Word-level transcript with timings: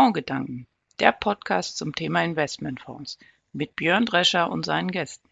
Fondsgedanken, 0.00 0.66
der 0.98 1.12
Podcast 1.12 1.76
zum 1.76 1.94
Thema 1.94 2.24
Investmentfonds 2.24 3.18
mit 3.52 3.76
Björn 3.76 4.06
Drescher 4.06 4.50
und 4.50 4.64
seinen 4.64 4.90
Gästen. 4.90 5.28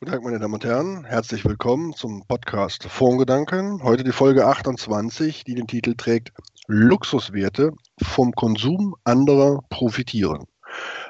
Guten 0.00 0.10
Tag, 0.10 0.24
meine 0.24 0.40
Damen 0.40 0.54
und 0.54 0.64
Herren. 0.64 1.04
Herzlich 1.04 1.44
willkommen 1.44 1.94
zum 1.94 2.26
Podcast 2.26 2.82
Fondsgedanken. 2.82 3.80
Heute 3.84 4.02
die 4.02 4.10
Folge 4.10 4.48
28, 4.48 5.44
die 5.44 5.54
den 5.54 5.68
Titel 5.68 5.94
trägt 5.94 6.32
Luxuswerte 6.66 7.70
vom 8.02 8.32
Konsum 8.32 8.96
anderer 9.04 9.60
profitieren. 9.70 10.48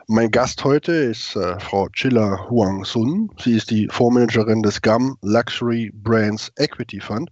Mein 0.06 0.30
Gast 0.30 0.62
heute 0.62 0.92
ist 0.92 1.34
äh, 1.36 1.58
Frau 1.58 1.88
Chilla 1.88 2.50
Huang 2.50 2.84
Sun. 2.84 3.30
Sie 3.38 3.56
ist 3.56 3.70
die 3.70 3.88
Fondsmanagerin 3.90 4.62
des 4.62 4.82
GAM 4.82 5.16
Luxury 5.22 5.90
Brands 5.94 6.52
Equity 6.56 7.00
Fund 7.00 7.30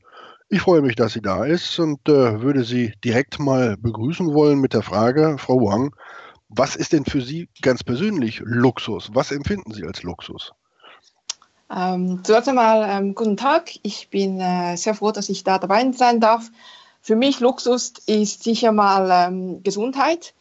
ich 0.51 0.61
freue 0.61 0.83
mich, 0.83 0.97
dass 0.97 1.13
sie 1.13 1.23
da 1.23 1.45
ist 1.45 1.79
und 1.79 2.09
äh, 2.09 2.43
würde 2.43 2.65
Sie 2.65 2.93
direkt 3.05 3.39
mal 3.39 3.77
begrüßen 3.77 4.35
wollen 4.35 4.61
mit 4.61 4.75
der 4.75 4.83
Frage, 4.83 5.37
Frau 5.39 5.61
Wang, 5.61 5.95
was 6.49 6.75
ist 6.75 6.93
denn 6.93 7.05
für 7.05 7.23
Sie 7.23 7.49
ganz 7.63 7.85
persönlich 7.85 8.43
Luxus? 8.45 9.11
Was 9.15 9.31
empfinden 9.31 9.73
Sie 9.73 9.85
als 9.85 10.03
Luxus? 10.03 10.53
Ähm, 11.75 12.23
zuerst 12.25 12.49
einmal 12.49 12.85
ähm, 12.91 13.15
guten 13.15 13.37
Tag. 13.37 13.71
Ich 13.83 14.11
bin 14.11 14.41
äh, 14.41 14.77
sehr 14.77 14.95
froh, 14.95 15.13
dass 15.13 15.29
ich 15.29 15.45
da 15.45 15.59
dabei 15.59 15.93
sein 15.93 16.19
darf. 16.19 16.51
Für 17.01 17.15
mich 17.15 17.39
Luxus 17.39 17.93
ist 18.07 18.43
sicher 18.43 18.73
mal 18.73 19.09
ähm, 19.29 19.63
Gesundheit, 19.63 20.35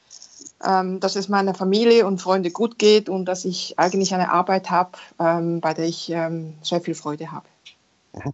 ähm, 0.65 0.99
dass 0.99 1.15
es 1.15 1.29
meiner 1.29 1.53
Familie 1.53 2.07
und 2.07 2.19
Freunde 2.19 2.49
gut 2.49 2.79
geht 2.79 3.09
und 3.09 3.25
dass 3.25 3.45
ich 3.45 3.77
eigentlich 3.77 4.15
eine 4.15 4.31
Arbeit 4.31 4.71
habe, 4.71 4.97
ähm, 5.19 5.61
bei 5.61 5.75
der 5.75 5.85
ich 5.85 6.09
ähm, 6.09 6.55
sehr 6.63 6.81
viel 6.81 6.95
Freude 6.95 7.31
habe. 7.31 7.45
Mhm. 8.13 8.33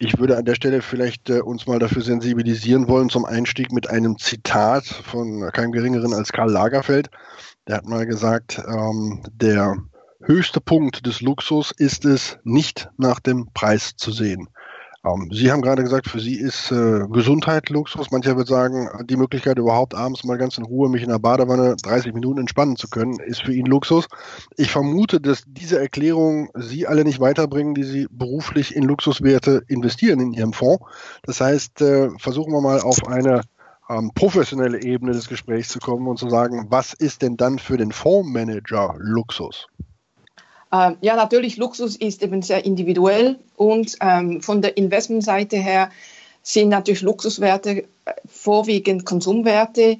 Ich 0.00 0.18
würde 0.18 0.36
an 0.36 0.44
der 0.44 0.54
Stelle 0.54 0.80
vielleicht 0.80 1.28
äh, 1.28 1.40
uns 1.40 1.66
mal 1.66 1.80
dafür 1.80 2.02
sensibilisieren 2.02 2.86
wollen 2.86 3.08
zum 3.08 3.24
Einstieg 3.24 3.72
mit 3.72 3.90
einem 3.90 4.16
Zitat 4.16 4.84
von 4.84 5.50
keinem 5.52 5.72
Geringeren 5.72 6.14
als 6.14 6.30
Karl 6.30 6.50
Lagerfeld. 6.50 7.10
Der 7.66 7.78
hat 7.78 7.84
mal 7.84 8.06
gesagt, 8.06 8.62
ähm, 8.68 9.24
der 9.32 9.76
höchste 10.22 10.60
Punkt 10.60 11.04
des 11.04 11.20
Luxus 11.20 11.72
ist 11.72 12.04
es, 12.04 12.38
nicht 12.44 12.88
nach 12.96 13.18
dem 13.18 13.48
Preis 13.52 13.96
zu 13.96 14.12
sehen. 14.12 14.48
Ähm, 15.08 15.30
Sie 15.32 15.50
haben 15.50 15.62
gerade 15.62 15.82
gesagt, 15.82 16.08
für 16.08 16.20
Sie 16.20 16.34
ist 16.34 16.70
äh, 16.70 17.06
Gesundheit 17.10 17.68
Luxus. 17.68 18.10
Mancher 18.10 18.36
wird 18.36 18.48
sagen, 18.48 18.88
die 19.04 19.16
Möglichkeit 19.16 19.58
überhaupt 19.58 19.94
abends 19.94 20.24
mal 20.24 20.38
ganz 20.38 20.58
in 20.58 20.64
Ruhe 20.64 20.88
mich 20.88 21.02
in 21.02 21.08
der 21.08 21.18
Badewanne 21.18 21.76
30 21.82 22.14
Minuten 22.14 22.40
entspannen 22.40 22.76
zu 22.76 22.88
können, 22.88 23.18
ist 23.20 23.42
für 23.42 23.52
ihn 23.52 23.66
Luxus. 23.66 24.06
Ich 24.56 24.70
vermute, 24.70 25.20
dass 25.20 25.44
diese 25.46 25.78
Erklärung 25.78 26.50
Sie 26.54 26.86
alle 26.86 27.04
nicht 27.04 27.20
weiterbringen, 27.20 27.74
die 27.74 27.84
Sie 27.84 28.06
beruflich 28.10 28.74
in 28.74 28.84
Luxuswerte 28.84 29.62
investieren 29.68 30.20
in 30.20 30.32
Ihrem 30.32 30.52
Fonds. 30.52 30.84
Das 31.22 31.40
heißt, 31.40 31.80
äh, 31.80 32.10
versuchen 32.18 32.52
wir 32.52 32.60
mal 32.60 32.80
auf 32.80 33.06
eine 33.06 33.42
ähm, 33.88 34.10
professionelle 34.14 34.82
Ebene 34.82 35.12
des 35.12 35.28
Gesprächs 35.28 35.68
zu 35.68 35.78
kommen 35.78 36.06
und 36.08 36.18
zu 36.18 36.28
sagen, 36.28 36.66
was 36.68 36.92
ist 36.92 37.22
denn 37.22 37.36
dann 37.36 37.58
für 37.58 37.76
den 37.76 37.92
Fondsmanager 37.92 38.94
Luxus? 38.98 39.66
Ähm, 40.72 40.96
ja, 41.00 41.16
natürlich, 41.16 41.56
Luxus 41.56 41.96
ist 41.96 42.22
eben 42.22 42.42
sehr 42.42 42.64
individuell 42.64 43.38
und 43.56 43.96
ähm, 44.00 44.42
von 44.42 44.60
der 44.60 44.76
Investmentseite 44.76 45.56
her 45.56 45.90
sind 46.42 46.68
natürlich 46.68 47.02
Luxuswerte 47.02 47.70
äh, 47.70 47.84
vorwiegend 48.26 49.04
Konsumwerte. 49.04 49.98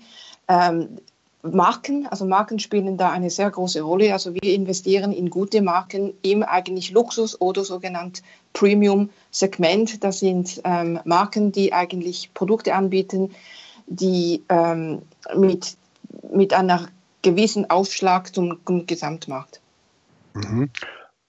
Ähm, 0.49 0.99
Marken, 1.43 2.07
also 2.09 2.25
Marken 2.25 2.59
spielen 2.59 2.97
da 2.97 3.11
eine 3.11 3.31
sehr 3.31 3.51
große 3.51 3.81
Rolle. 3.81 4.13
Also 4.13 4.35
wir 4.35 4.55
investieren 4.55 5.13
in 5.13 5.31
gute 5.31 5.63
Marken 5.63 6.15
im 6.23 6.43
eigentlich 6.43 6.91
Luxus 6.91 7.41
oder 7.41 7.65
sogenannt 7.65 8.23
Premium-Segment. 8.55 10.03
Das 10.03 10.19
sind 10.19 10.61
ähm, 10.65 10.99
Marken, 11.05 11.53
die 11.53 11.73
eigentlich 11.73 12.35
Produkte 12.35 12.75
anbieten, 12.75 13.31
die 13.87 14.43
ähm, 14.49 15.03
mit, 15.37 15.77
mit 16.33 16.53
einer 16.53 16.89
gewissen 17.23 17.71
Aufschlag 17.71 18.35
zum, 18.35 18.59
zum 18.67 18.87
Gesamtmarkt. 18.87 19.61
Mhm. 20.39 20.71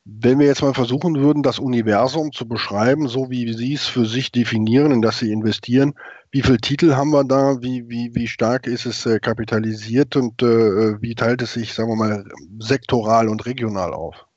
Wenn 0.05 0.39
wir 0.39 0.47
jetzt 0.47 0.61
mal 0.61 0.73
versuchen 0.73 1.15
würden, 1.17 1.43
das 1.43 1.59
Universum 1.59 2.31
zu 2.31 2.47
beschreiben, 2.47 3.07
so 3.07 3.29
wie 3.29 3.53
Sie 3.53 3.73
es 3.73 3.85
für 3.85 4.05
sich 4.05 4.31
definieren, 4.31 4.91
in 4.91 5.01
das 5.01 5.19
Sie 5.19 5.31
investieren, 5.31 5.93
wie 6.31 6.41
viele 6.41 6.57
Titel 6.57 6.95
haben 6.95 7.11
wir 7.11 7.23
da? 7.23 7.61
Wie, 7.61 7.89
wie, 7.89 8.13
wie 8.15 8.27
stark 8.27 8.67
ist 8.67 8.85
es 8.85 9.05
äh, 9.05 9.19
kapitalisiert 9.19 10.15
und 10.15 10.41
äh, 10.41 11.01
wie 11.01 11.15
teilt 11.15 11.41
es 11.41 11.53
sich, 11.53 11.73
sagen 11.73 11.89
wir 11.89 11.95
mal, 11.95 12.25
sektoral 12.59 13.29
und 13.29 13.45
regional 13.45 13.93
auf? 13.93 14.28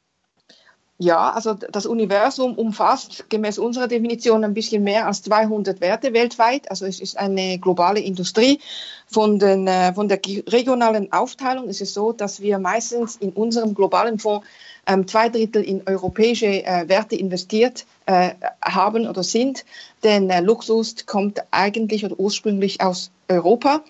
Ja, 1.02 1.30
also 1.30 1.54
das 1.54 1.84
Universum 1.84 2.54
umfasst 2.54 3.28
gemäß 3.28 3.58
unserer 3.58 3.88
Definition 3.88 4.44
ein 4.44 4.54
bisschen 4.54 4.84
mehr 4.84 5.08
als 5.08 5.24
200 5.24 5.80
Werte 5.80 6.12
weltweit. 6.12 6.70
Also 6.70 6.86
es 6.86 7.00
ist 7.00 7.18
eine 7.18 7.58
globale 7.58 7.98
Industrie. 7.98 8.60
Von, 9.08 9.40
den, 9.40 9.66
äh, 9.66 9.92
von 9.94 10.06
der 10.06 10.20
regionalen 10.46 11.12
Aufteilung 11.12 11.66
ist 11.66 11.80
es 11.80 11.92
so, 11.92 12.12
dass 12.12 12.40
wir 12.40 12.60
meistens 12.60 13.16
in 13.16 13.32
unserem 13.32 13.74
globalen 13.74 14.20
Fonds 14.20 14.46
ähm, 14.86 15.08
zwei 15.08 15.28
Drittel 15.28 15.64
in 15.64 15.82
europäische 15.86 16.64
äh, 16.64 16.88
Werte 16.88 17.16
investiert 17.16 17.84
äh, 18.06 18.34
haben 18.64 19.08
oder 19.08 19.24
sind. 19.24 19.64
Denn 20.04 20.30
äh, 20.30 20.40
Luxus 20.40 21.04
kommt 21.04 21.42
eigentlich 21.50 22.04
oder 22.04 22.20
ursprünglich 22.20 22.80
aus 22.80 23.10
Europa. 23.26 23.82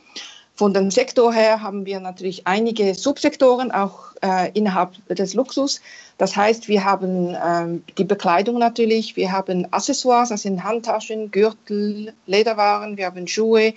Von 0.63 0.75
dem 0.75 0.93
Sektor 0.93 1.33
her 1.35 1.61
haben 1.61 1.87
wir 1.87 1.99
natürlich 1.99 2.47
einige 2.47 2.95
Subsektoren, 2.95 3.73
auch 3.73 4.13
äh, 4.23 4.49
innerhalb 4.57 4.93
des 5.09 5.35
Luxus. 5.35 5.81
Das 6.19 6.37
heißt, 6.37 6.69
wir 6.69 6.85
haben 6.85 7.37
ähm, 7.45 7.83
die 7.99 8.05
Bekleidung 8.05 8.61
natürlich, 8.61 9.17
wir 9.17 9.33
haben 9.33 9.67
Accessoires, 9.73 10.29
das 10.29 10.43
sind 10.43 10.63
Handtaschen, 10.63 11.33
Gürtel, 11.33 12.15
Lederwaren, 12.27 12.97
wir 12.97 13.07
haben 13.07 13.27
Schuhe, 13.27 13.75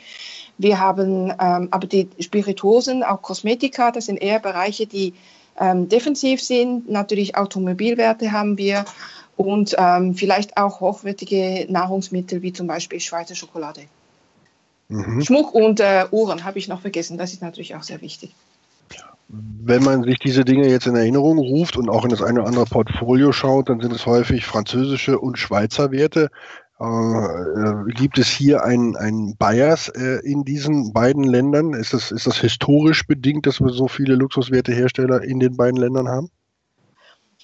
wir 0.59 0.79
haben 0.79 1.33
ähm, 1.41 1.69
aber 1.71 1.87
die 1.87 2.07
Spirituosen, 2.19 3.01
auch 3.01 3.23
Kosmetika, 3.23 3.89
das 3.89 4.05
sind 4.05 4.17
eher 4.17 4.37
Bereiche, 4.37 4.85
die 4.85 5.15
ähm, 5.59 5.89
defensiv 5.89 6.39
sind. 6.39 6.87
Natürlich 6.87 7.35
Automobilwerte 7.35 8.31
haben 8.31 8.59
wir 8.59 8.85
und 9.37 9.73
ähm, 9.79 10.13
vielleicht 10.13 10.55
auch 10.55 10.81
hochwertige 10.81 11.65
Nahrungsmittel 11.67 12.43
wie 12.43 12.53
zum 12.53 12.67
Beispiel 12.67 12.99
Schweizer 12.99 13.33
Schokolade. 13.33 13.87
Mhm. 14.87 15.21
Schmuck 15.21 15.53
und 15.53 15.79
äh, 15.79 16.05
Uhren 16.11 16.43
habe 16.43 16.59
ich 16.59 16.67
noch 16.67 16.81
vergessen. 16.81 17.17
Das 17.17 17.33
ist 17.33 17.41
natürlich 17.41 17.75
auch 17.75 17.83
sehr 17.83 18.01
wichtig. 18.01 18.33
Wenn 19.27 19.83
man 19.83 20.03
sich 20.03 20.19
diese 20.19 20.45
Dinge 20.45 20.69
jetzt 20.69 20.85
in 20.85 20.95
Erinnerung 20.95 21.39
ruft 21.39 21.77
und 21.77 21.89
auch 21.89 22.03
in 22.03 22.11
das 22.11 22.21
eine 22.21 22.41
oder 22.41 22.49
andere 22.49 22.65
Portfolio 22.65 23.31
schaut, 23.31 23.69
dann 23.69 23.79
sind 23.79 23.91
es 23.91 24.05
häufig 24.05 24.45
französische 24.45 25.19
und 25.19 25.39
Schweizer 25.39 25.91
Werte. 25.91 26.29
Äh, 26.79 26.85
äh 26.85 27.91
gibt 27.93 28.19
es 28.19 28.27
hier 28.27 28.63
einen 28.63 29.35
Bias 29.37 29.89
äh, 29.89 30.19
in 30.23 30.43
diesen 30.45 30.93
beiden 30.93 31.23
Ländern? 31.23 31.73
Ist 31.73 31.93
das, 31.93 32.11
ist 32.11 32.27
das 32.27 32.37
historisch 32.37 33.07
bedingt, 33.07 33.47
dass 33.47 33.59
wir 33.59 33.69
so 33.69 33.87
viele 33.87 34.13
Luxuswertehersteller 34.15 35.23
in 35.23 35.39
den 35.39 35.57
beiden 35.57 35.77
Ländern 35.77 36.07
haben? 36.07 36.29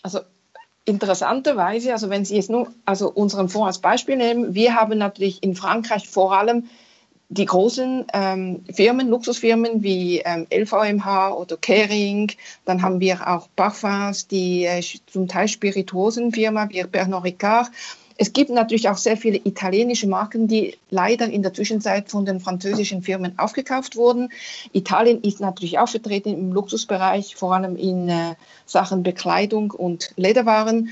Also 0.04 0.20
interessanterweise, 0.86 1.94
also 1.94 2.10
wenn 2.10 2.26
Sie 2.26 2.36
jetzt 2.36 2.50
nur 2.50 2.68
also 2.86 3.10
unseren 3.12 3.50
Fonds 3.50 3.68
als 3.68 3.80
Beispiel 3.80 4.18
nehmen, 4.18 4.54
wir 4.54 4.76
haben 4.76 4.98
natürlich 4.98 5.42
in 5.42 5.56
Frankreich 5.56 6.08
vor 6.08 6.38
allem 6.38 6.66
die 7.32 7.46
großen 7.46 8.08
ähm, 8.14 8.64
Firmen, 8.74 9.08
Luxusfirmen 9.08 9.82
wie 9.82 10.20
ähm, 10.20 10.48
LVMH 10.54 11.32
oder 11.32 11.56
Kering, 11.56 12.34
dann 12.66 12.82
haben 12.82 13.00
wir 13.00 13.26
auch 13.26 13.48
Parfums, 13.56 14.28
die 14.28 14.66
äh, 14.66 14.84
zum 15.08 15.30
Teil 15.30 15.48
Spirituosenfirma 15.48 16.68
wie 16.70 16.84
Pernod 16.84 17.24
Ricard. 17.24 17.72
Es 18.18 18.34
gibt 18.34 18.50
natürlich 18.50 18.90
auch 18.90 18.98
sehr 18.98 19.16
viele 19.16 19.38
italienische 19.38 20.08
Marken, 20.08 20.50
die 20.50 20.78
leider 20.90 21.28
in 21.28 21.42
der 21.42 21.54
Zwischenzeit 21.54 22.10
von 22.10 22.26
den 22.26 22.42
französischen 22.42 23.02
Firmen 23.02 23.40
aufgekauft 23.40 23.96
wurden. 23.96 24.30
Italien 24.74 25.22
ist 25.22 25.40
natürlich 25.40 25.80
auch 25.80 25.88
vertreten 25.88 26.34
im 26.34 26.52
Luxusbereich, 26.52 27.38
vor 27.38 27.56
allem 27.56 27.78
in 27.78 28.10
äh, 28.10 28.36
Sachen 28.66 29.04
Bekleidung 29.04 29.72
und 29.72 30.12
Lederwaren. 30.18 30.90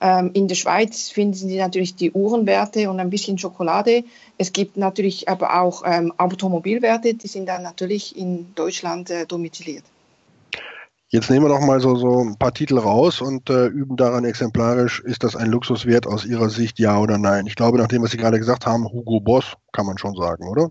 Ähm, 0.00 0.30
in 0.34 0.48
der 0.48 0.54
Schweiz 0.54 1.10
finden 1.10 1.34
Sie 1.34 1.58
natürlich 1.58 1.94
die 1.94 2.12
Uhrenwerte 2.12 2.90
und 2.90 3.00
ein 3.00 3.10
bisschen 3.10 3.38
Schokolade. 3.38 4.04
Es 4.38 4.52
gibt 4.52 4.76
natürlich 4.76 5.28
aber 5.28 5.60
auch 5.60 5.82
ähm, 5.84 6.12
Automobilwerte, 6.18 7.14
die 7.14 7.28
sind 7.28 7.46
dann 7.46 7.62
natürlich 7.62 8.16
in 8.16 8.54
Deutschland 8.54 9.10
äh, 9.10 9.26
domiziliert. 9.26 9.84
Jetzt 11.08 11.30
nehmen 11.30 11.46
wir 11.46 11.50
doch 11.50 11.60
mal 11.60 11.80
so, 11.80 11.94
so 11.94 12.20
ein 12.20 12.36
paar 12.36 12.52
Titel 12.52 12.78
raus 12.78 13.20
und 13.20 13.48
äh, 13.48 13.66
üben 13.66 13.96
daran 13.96 14.24
exemplarisch, 14.24 15.00
ist 15.00 15.22
das 15.22 15.36
ein 15.36 15.50
Luxuswert 15.50 16.06
aus 16.06 16.24
Ihrer 16.24 16.50
Sicht, 16.50 16.80
ja 16.80 16.98
oder 16.98 17.16
nein? 17.16 17.46
Ich 17.46 17.54
glaube, 17.54 17.78
nach 17.78 17.86
dem, 17.86 18.02
was 18.02 18.10
Sie 18.10 18.16
gerade 18.16 18.38
gesagt 18.38 18.66
haben, 18.66 18.84
Hugo 18.92 19.20
Boss, 19.20 19.54
kann 19.72 19.86
man 19.86 19.98
schon 19.98 20.16
sagen, 20.16 20.48
oder? 20.48 20.70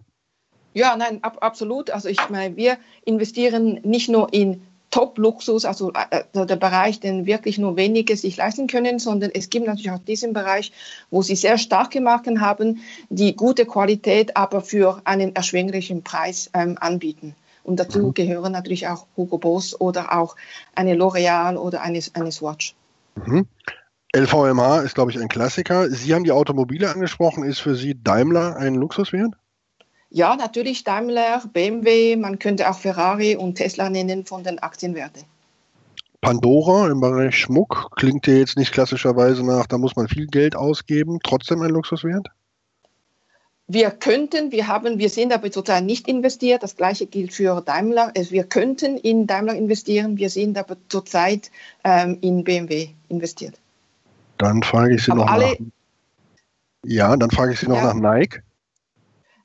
Ja, 0.73 0.97
nein, 0.97 1.19
ab, 1.23 1.37
absolut. 1.39 1.89
Also 1.89 2.09
ich 2.09 2.29
meine, 2.29 2.57
wir 2.57 2.77
investieren 3.05 3.79
nicht 3.83 4.09
nur 4.09 4.33
in 4.33 4.61
Top-Luxus, 4.95 5.65
also 5.65 5.91
äh, 5.91 6.23
der 6.33 6.55
Bereich, 6.55 7.01
den 7.01 7.25
wirklich 7.25 7.57
nur 7.57 7.75
wenige 7.75 8.15
sich 8.15 8.37
leisten 8.37 8.67
können, 8.67 8.97
sondern 8.97 9.29
es 9.33 9.49
gibt 9.49 9.67
natürlich 9.67 9.91
auch 9.91 9.99
diesen 9.99 10.31
Bereich, 10.31 10.71
wo 11.11 11.21
sie 11.21 11.35
sehr 11.35 11.57
starke 11.57 11.99
Marken 11.99 12.39
haben, 12.39 12.79
die 13.09 13.35
gute 13.35 13.65
Qualität, 13.65 14.37
aber 14.37 14.61
für 14.61 15.01
einen 15.03 15.35
erschwinglichen 15.35 16.01
Preis 16.01 16.49
ähm, 16.53 16.77
anbieten. 16.79 17.35
Und 17.65 17.81
dazu 17.81 17.99
mhm. 17.99 18.13
gehören 18.13 18.53
natürlich 18.53 18.87
auch 18.87 19.05
Hugo 19.17 19.37
Boss 19.37 19.77
oder 19.81 20.17
auch 20.17 20.37
eine 20.75 20.95
L'Oreal 20.95 21.57
oder 21.57 21.81
eine, 21.81 21.99
eine 22.13 22.31
Swatch. 22.31 22.73
Mhm. 23.15 23.47
LVMH 24.15 24.79
ist, 24.83 24.95
glaube 24.95 25.11
ich, 25.11 25.19
ein 25.19 25.27
Klassiker. 25.27 25.89
Sie 25.89 26.13
haben 26.13 26.23
die 26.23 26.31
Automobile 26.31 26.89
angesprochen. 26.89 27.43
Ist 27.43 27.59
für 27.59 27.75
Sie 27.75 28.01
Daimler 28.01 28.55
ein 28.55 28.75
Luxuswert? 28.75 29.33
Ja, 30.15 30.37
natürlich 30.37 30.85
Daimler, 30.85 31.43
BMW, 31.51 32.15
man 32.15 32.39
könnte 32.39 32.69
auch 32.69 32.79
Ferrari 32.79 33.35
und 33.35 33.55
Tesla 33.55 33.89
nennen 33.89 34.25
von 34.25 34.45
den 34.45 34.59
Aktienwerten. 34.59 35.23
Pandora 36.21 36.87
im 36.87 37.01
Bereich 37.01 37.35
Schmuck 37.35 37.89
klingt 37.97 38.25
ja 38.25 38.35
jetzt 38.35 38.57
nicht 38.57 38.71
klassischerweise 38.71 39.45
nach, 39.45 39.67
da 39.67 39.77
muss 39.77 39.97
man 39.97 40.07
viel 40.07 40.27
Geld 40.27 40.55
ausgeben, 40.55 41.19
trotzdem 41.21 41.61
ein 41.63 41.69
Luxuswert? 41.69 42.29
Wir 43.67 43.91
könnten, 43.91 44.53
wir 44.53 44.69
haben, 44.69 44.99
wir 44.99 45.09
sind 45.09 45.33
aber 45.33 45.51
zurzeit 45.51 45.83
nicht 45.83 46.07
investiert. 46.07 46.63
Das 46.63 46.77
gleiche 46.77 47.07
gilt 47.07 47.33
für 47.33 47.59
Daimler. 47.59 48.13
Also 48.15 48.31
wir 48.31 48.45
könnten 48.45 48.95
in 48.95 49.27
Daimler 49.27 49.55
investieren, 49.55 50.15
wir 50.15 50.29
sind 50.29 50.57
aber 50.57 50.77
zurzeit 50.87 51.51
ähm, 51.83 52.19
in 52.21 52.45
BMW 52.45 52.87
investiert. 53.09 53.59
Dann 54.37 54.63
frage 54.63 54.95
ich 54.95 55.03
Sie 55.03 55.11
aber 55.11 55.25
noch 55.25 55.31
alle, 55.31 55.49
nach. 55.49 55.57
Ja, 56.85 57.17
dann 57.17 57.31
frage 57.31 57.51
ich 57.51 57.59
Sie 57.59 57.67
noch 57.67 57.83
ja. 57.83 57.93
nach 57.93 57.95
Nike. 57.95 58.44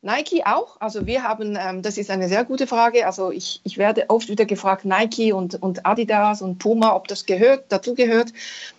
Nike 0.03 0.47
auch. 0.47 0.81
Also 0.81 1.07
wir 1.07 1.23
haben, 1.23 1.59
ähm, 1.61 1.83
das 1.83 1.99
ist 1.99 2.11
eine 2.11 2.29
sehr 2.29 2.45
gute 2.45 2.67
Frage. 2.67 3.07
Also 3.07 3.31
ich, 3.31 3.61
ich 3.65 3.77
werde 3.77 4.09
oft 4.09 4.29
wieder 4.29 4.47
gefragt, 4.47 4.85
Nike 4.85 5.33
und, 5.33 5.63
und 5.63 5.85
Adidas 5.85 6.41
und 6.41 6.59
Puma, 6.59 6.95
ob 6.95 7.07
das 7.09 7.27
gehört, 7.27 7.65
dazu 7.69 7.95
gehört. 7.95 8.33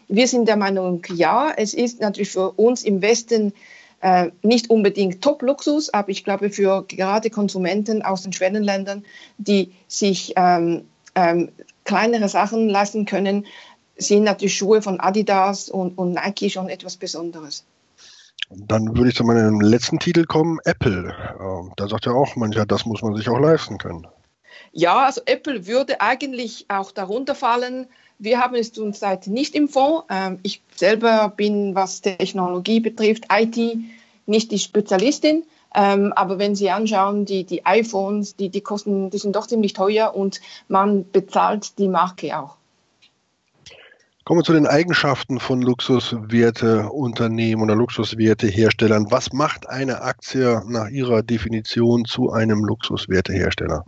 Wir 0.08 0.28
sind 0.28 0.48
der 0.48 0.58
Meinung, 0.58 1.04
ja. 1.14 1.54
Es 1.56 1.74
ist 1.74 2.02
natürlich 2.02 2.32
für 2.32 2.52
uns 2.52 2.84
im 2.84 3.04
Westen 3.04 3.54
äh, 4.02 4.32
nicht 4.42 4.72
unbedingt 4.72 5.22
Top-Luxus, 5.22 5.94
aber 5.94 6.10
ich 6.10 6.24
glaube 6.24 6.50
für 6.50 6.86
gerade 6.88 7.30
Konsumenten 7.30 8.02
aus 8.02 8.24
den 8.24 8.34
Schwellenländern, 8.34 9.06
die 9.38 9.72
sich 9.88 10.34
ähm, 10.38 10.86
ähm, 11.14 11.50
kleinere 11.84 12.30
Sachen 12.30 12.68
leisten 12.68 13.06
können, 13.06 13.46
sind 13.96 14.24
natürlich 14.24 14.58
Schuhe 14.58 14.82
von 14.82 15.00
Adidas 15.00 15.70
und, 15.70 15.98
und 16.00 16.14
Nike 16.14 16.50
schon 16.50 16.68
etwas 16.68 16.98
Besonderes. 16.98 17.64
Dann 18.54 18.98
würde 18.98 19.10
ich 19.10 19.16
zu 19.16 19.24
meinem 19.24 19.62
letzten 19.62 20.00
Titel 20.00 20.26
kommen, 20.26 20.60
Apple. 20.66 21.16
Ähm, 21.40 21.72
da 21.78 21.88
sagt 21.88 22.06
ja 22.06 22.12
auch 22.12 22.36
mancher, 22.36 22.66
das 22.66 22.86
muss 22.86 23.02
man 23.02 23.16
sich 23.16 23.30
auch 23.30 23.40
leisten 23.40 23.78
können. 23.78 24.08
Ja, 24.74 25.06
also 25.06 25.22
Apple 25.26 25.68
würde 25.68 26.02
eigentlich 26.02 26.66
auch 26.70 26.92
darunter 26.92 27.36
fallen. 27.36 27.88
Wir 28.20 28.40
haben 28.40 28.56
es 28.56 28.74
zurzeit 28.74 29.28
nicht 29.28 29.56
im 29.56 29.68
Fonds. 29.68 30.06
Ähm, 30.10 30.40
ich 30.44 30.62
selber 30.76 31.34
bin, 31.36 31.76
was 31.76 32.02
Technologie 32.02 32.80
betrifft, 32.80 33.26
IT, 33.32 33.58
nicht 34.26 34.52
die 34.52 34.60
Spezialistin. 34.60 35.44
Ähm, 35.74 36.12
aber 36.14 36.38
wenn 36.38 36.56
Sie 36.56 36.70
anschauen, 36.70 37.26
die, 37.26 37.46
die 37.46 37.66
iPhones, 37.66 38.36
die, 38.36 38.50
die 38.50 38.62
kosten, 38.62 39.10
die 39.10 39.18
sind 39.18 39.36
doch 39.36 39.48
ziemlich 39.48 39.74
teuer 39.74 40.14
und 40.14 40.42
man 40.68 41.10
bezahlt 41.10 41.78
die 41.80 41.88
Marke 41.88 42.38
auch. 42.38 42.58
Kommen 44.32 44.40
wir 44.40 44.46
zu 44.46 44.54
den 44.54 44.66
Eigenschaften 44.66 45.42
von 45.42 45.62
Luxuswerteunternehmen 45.62 47.66
oder 47.66 47.76
Luxuswerteherstellern. 47.76 49.12
Was 49.12 49.34
macht 49.34 49.68
eine 49.68 50.04
Aktie 50.04 50.64
nach 50.70 50.88
Ihrer 50.88 51.22
Definition 51.22 52.06
zu 52.06 52.32
einem 52.32 52.64
Luxuswertehersteller? 52.64 53.84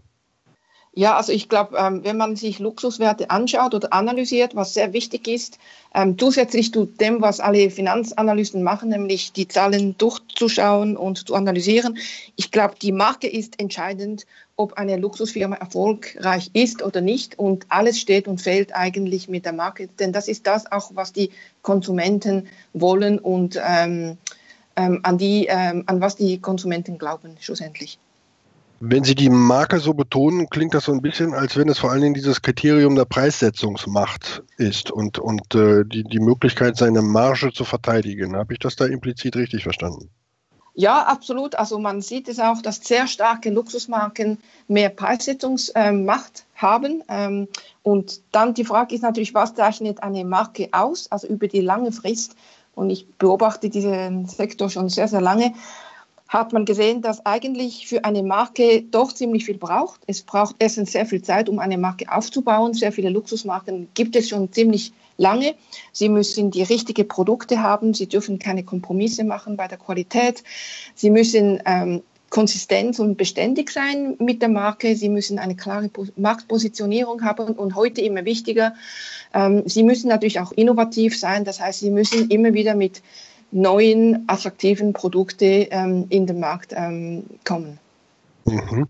Ja, 0.96 1.16
also 1.16 1.32
ich 1.32 1.48
glaube, 1.48 1.78
ähm, 1.78 2.02
wenn 2.04 2.18
man 2.18 2.36
sich 2.36 2.60
Luxuswerte 2.60 3.32
anschaut 3.32 3.74
oder 3.74 3.94
analysiert, 3.94 4.54
was 4.54 4.74
sehr 4.74 4.92
wichtig 4.92 5.30
ist, 5.30 5.60
ähm, 5.96 6.18
zusätzlich 6.18 6.74
zu 6.74 6.86
dem, 6.86 7.22
was 7.22 7.40
alle 7.40 7.72
Finanzanalysten 7.72 8.64
machen, 8.64 8.90
nämlich 8.90 9.32
die 9.32 9.48
Zahlen 9.48 9.98
durchzuschauen 9.98 10.98
und 10.98 11.26
zu 11.26 11.36
analysieren, 11.36 11.98
ich 12.36 12.52
glaube, 12.52 12.76
die 12.82 12.92
Marke 12.92 13.28
ist 13.28 13.62
entscheidend, 13.62 14.26
ob 14.56 14.74
eine 14.74 14.98
Luxusfirma 14.98 15.56
erfolgreich 15.56 16.52
ist 16.54 16.84
oder 16.84 17.02
nicht. 17.02 17.40
Und 17.40 17.66
alles 17.70 18.00
steht 18.00 18.28
und 18.28 18.42
fällt 18.42 18.76
eigentlich 18.76 19.28
mit 19.28 19.46
der 19.46 19.54
Marke, 19.54 19.88
denn 20.00 20.14
das 20.14 20.28
ist 20.28 20.48
das 20.48 20.72
auch, 20.72 20.92
was 20.94 21.14
die 21.14 21.32
Konsumenten 21.62 22.48
wollen 22.74 23.20
und 23.20 23.60
ähm, 23.66 24.18
ähm 24.76 25.00
an, 25.04 25.18
die, 25.18 25.48
ähm, 25.50 25.84
an 25.88 26.02
was 26.02 26.16
die 26.16 26.40
Konsumenten 26.40 26.98
glauben 26.98 27.36
schlussendlich. 27.40 28.00
Wenn 28.86 29.06
Sie 29.06 29.16
die 29.16 29.30
Marke 29.30 29.80
so 29.80 29.94
betonen, 29.94 30.50
klingt 30.50 30.74
das 30.74 30.86
so 30.86 30.92
ein 30.92 31.02
bisschen, 31.02 31.34
als 31.34 31.56
wenn 31.56 31.70
es 31.70 31.80
vor 31.80 31.92
allen 31.92 32.02
Dingen 32.02 32.16
dieses 32.16 32.42
Kriterium 32.42 32.96
der 32.96 33.06
Preissetzungsmacht 33.06 34.44
ist 34.58 34.92
und, 34.92 35.20
und 35.20 35.56
äh, 35.56 35.86
die, 35.86 36.04
die 36.04 36.20
Möglichkeit, 36.20 36.76
seine 36.76 37.02
Marge 37.02 37.52
zu 37.54 37.64
verteidigen. 37.64 38.36
Habe 38.36 38.52
ich 38.52 38.60
das 38.60 38.76
da 38.76 38.86
implizit 38.86 39.38
richtig 39.38 39.64
verstanden? 39.64 40.10
Ja, 40.76 41.04
absolut. 41.04 41.56
Also 41.56 41.78
man 41.78 42.02
sieht 42.02 42.28
es 42.28 42.40
auch, 42.40 42.62
dass 42.62 42.78
sehr 42.78 43.08
starke 43.08 43.52
Luxusmarken 43.52 44.40
mehr 44.68 44.90
Preissetzungsmacht 44.90 46.46
haben. 46.56 47.04
Ähm, 47.10 47.48
und 47.84 48.22
dann 48.32 48.56
die 48.56 48.66
Frage 48.66 48.96
ist 48.96 49.02
natürlich, 49.02 49.36
was 49.36 49.54
zeichnet 49.54 50.02
eine 50.02 50.26
Marke 50.26 50.70
aus, 50.72 51.12
also 51.12 51.28
über 51.28 51.48
die 51.48 51.62
lange 51.62 51.92
Frist. 51.92 52.36
Und 52.74 52.90
ich 52.90 53.08
beobachte 53.18 53.70
diesen 53.70 54.26
Sektor 54.26 54.70
schon 54.70 54.90
sehr, 54.90 55.08
sehr 55.08 55.22
lange 55.22 55.54
hat 56.34 56.52
man 56.52 56.66
gesehen, 56.66 57.04
dass 57.04 57.26
eigentlich 57.28 57.88
für 57.88 58.04
eine 58.06 58.24
Marke 58.24 58.82
doch 58.82 59.14
ziemlich 59.14 59.46
viel 59.46 59.60
braucht. 59.60 60.02
Es 60.08 60.24
braucht 60.24 60.56
erstens 60.58 60.92
sehr 60.92 61.06
viel 61.06 61.22
Zeit, 61.22 61.48
um 61.48 61.60
eine 61.60 61.78
Marke 61.78 62.12
aufzubauen. 62.12 62.74
Sehr 62.74 62.92
viele 62.92 63.10
Luxusmarken 63.10 63.90
gibt 63.94 64.16
es 64.16 64.30
schon 64.30 64.52
ziemlich 64.52 64.94
lange. 65.18 65.56
Sie 65.92 66.10
müssen 66.10 66.52
die 66.52 66.64
richtigen 66.64 67.08
Produkte 67.08 67.62
haben. 67.62 67.94
Sie 67.94 68.08
dürfen 68.08 68.40
keine 68.40 68.64
Kompromisse 68.64 69.24
machen 69.24 69.58
bei 69.58 69.68
der 69.68 69.78
Qualität. 69.78 70.44
Sie 70.96 71.10
müssen 71.10 71.62
ähm, 71.66 72.04
konsistent 72.30 73.00
und 73.00 73.16
beständig 73.16 73.70
sein 73.70 74.16
mit 74.20 74.42
der 74.42 74.50
Marke. 74.50 74.96
Sie 74.96 75.10
müssen 75.10 75.38
eine 75.38 75.56
klare 75.56 75.92
Marktpositionierung 76.16 77.24
haben 77.24 77.54
und 77.54 77.76
heute 77.76 78.02
immer 78.02 78.26
wichtiger. 78.26 78.74
Ähm, 79.34 79.64
sie 79.68 79.84
müssen 79.84 80.08
natürlich 80.08 80.40
auch 80.40 80.52
innovativ 80.52 81.18
sein. 81.18 81.46
Das 81.46 81.60
heißt, 81.60 81.82
sie 81.82 81.92
müssen 81.92 82.30
immer 82.32 82.56
wieder 82.56 82.74
mit 82.74 83.04
neuen, 83.52 84.24
attraktiven 84.28 84.94
Produkte 84.94 85.46
ähm, 85.46 86.08
in 86.10 86.26
den 86.26 86.40
Markt 86.40 86.74
ähm, 86.76 87.26
kommen. 87.44 87.78
Mhm. 88.46 88.88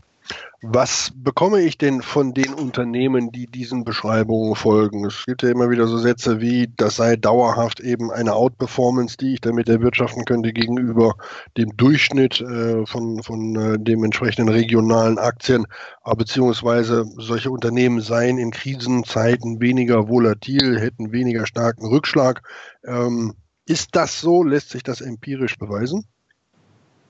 Was 0.61 1.11
bekomme 1.13 1.59
ich 1.61 1.77
denn 1.77 2.01
von 2.01 2.33
den 2.33 2.53
Unternehmen, 2.53 3.33
die 3.33 3.47
diesen 3.47 3.83
Beschreibungen 3.83 4.55
folgen? 4.55 5.05
Es 5.05 5.25
gibt 5.25 5.43
ja 5.43 5.49
immer 5.49 5.69
wieder 5.69 5.87
so 5.87 5.97
Sätze 5.97 6.39
wie, 6.39 6.71
das 6.77 6.95
sei 6.95 7.17
dauerhaft 7.17 7.81
eben 7.81 8.11
eine 8.11 8.33
Outperformance, 8.33 9.17
die 9.17 9.33
ich 9.33 9.41
damit 9.41 9.67
erwirtschaften 9.67 10.23
könnte 10.23 10.53
gegenüber 10.53 11.15
dem 11.57 11.75
Durchschnitt 11.75 12.39
äh, 12.39 12.85
von, 12.85 13.21
von 13.23 13.55
äh, 13.57 13.77
dem 13.77 14.05
entsprechenden 14.05 14.47
regionalen 14.47 15.17
Aktien, 15.17 15.65
aber 16.01 16.17
beziehungsweise 16.17 17.05
solche 17.17 17.51
Unternehmen 17.51 17.99
seien 17.99 18.37
in 18.37 18.51
Krisenzeiten 18.51 19.59
weniger 19.59 20.07
volatil, 20.07 20.79
hätten 20.79 21.11
weniger 21.11 21.45
starken 21.45 21.87
Rückschlag. 21.87 22.41
Ähm, 22.85 23.33
ist 23.65 23.97
das 23.97 24.21
so? 24.21 24.43
Lässt 24.43 24.69
sich 24.69 24.83
das 24.83 25.01
empirisch 25.01 25.57
beweisen? 25.57 26.05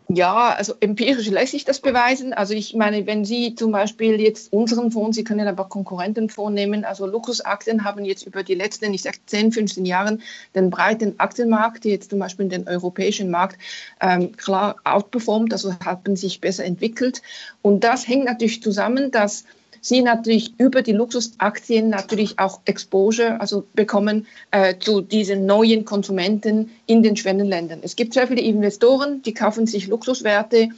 Ja, 0.09 0.49
also 0.49 0.73
empirisch 0.81 1.29
lässt 1.29 1.53
sich 1.53 1.63
das 1.63 1.79
beweisen. 1.79 2.33
Also 2.33 2.53
ich 2.53 2.75
meine, 2.75 3.07
wenn 3.07 3.23
Sie 3.23 3.55
zum 3.55 3.71
Beispiel 3.71 4.19
jetzt 4.19 4.51
unseren 4.51 4.91
Fonds, 4.91 5.15
Sie 5.15 5.23
können 5.23 5.47
aber 5.47 5.65
Konkurrenten 5.69 6.29
vornehmen, 6.29 6.83
also 6.83 7.05
Luxusaktien 7.05 7.83
haben 7.85 8.03
jetzt 8.03 8.27
über 8.27 8.43
die 8.43 8.53
letzten, 8.53 8.93
ich 8.93 9.03
sage 9.03 9.17
10, 9.25 9.53
15 9.53 9.85
Jahren 9.85 10.21
den 10.55 10.69
breiten 10.69 11.19
Aktienmarkt, 11.19 11.85
jetzt 11.85 12.09
zum 12.09 12.19
Beispiel 12.19 12.49
den 12.49 12.67
europäischen 12.67 13.31
Markt, 13.31 13.57
ähm, 14.01 14.35
klar 14.35 14.75
outperformt, 14.83 15.53
also 15.53 15.73
haben 15.83 16.15
sich 16.17 16.41
besser 16.41 16.65
entwickelt. 16.65 17.21
Und 17.61 17.83
das 17.83 18.07
hängt 18.07 18.25
natürlich 18.25 18.61
zusammen, 18.61 19.09
dass 19.09 19.45
sie 19.83 20.01
natürlich 20.01 20.53
über 20.57 20.81
die 20.81 20.93
Luxusaktien 20.93 21.89
natürlich 21.89 22.39
auch 22.39 22.61
Exposure, 22.65 23.39
also 23.41 23.65
bekommen 23.73 24.25
äh, 24.51 24.75
zu 24.79 25.01
diesen 25.01 25.45
neuen 25.45 25.83
Konsumenten 25.83 26.71
in 26.87 27.03
den 27.03 27.17
Schwellenländern. 27.17 27.81
Es 27.83 27.97
gibt 27.97 28.13
sehr 28.13 28.27
viele 28.27 28.41
Investoren, 28.41 29.21
die 29.21 29.33
kaufen 29.33 29.67
sich 29.67 29.87
Luxuswerte, 29.87 30.69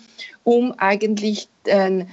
um 0.43 0.73
eigentlich 0.77 1.47
äh, 1.65 2.05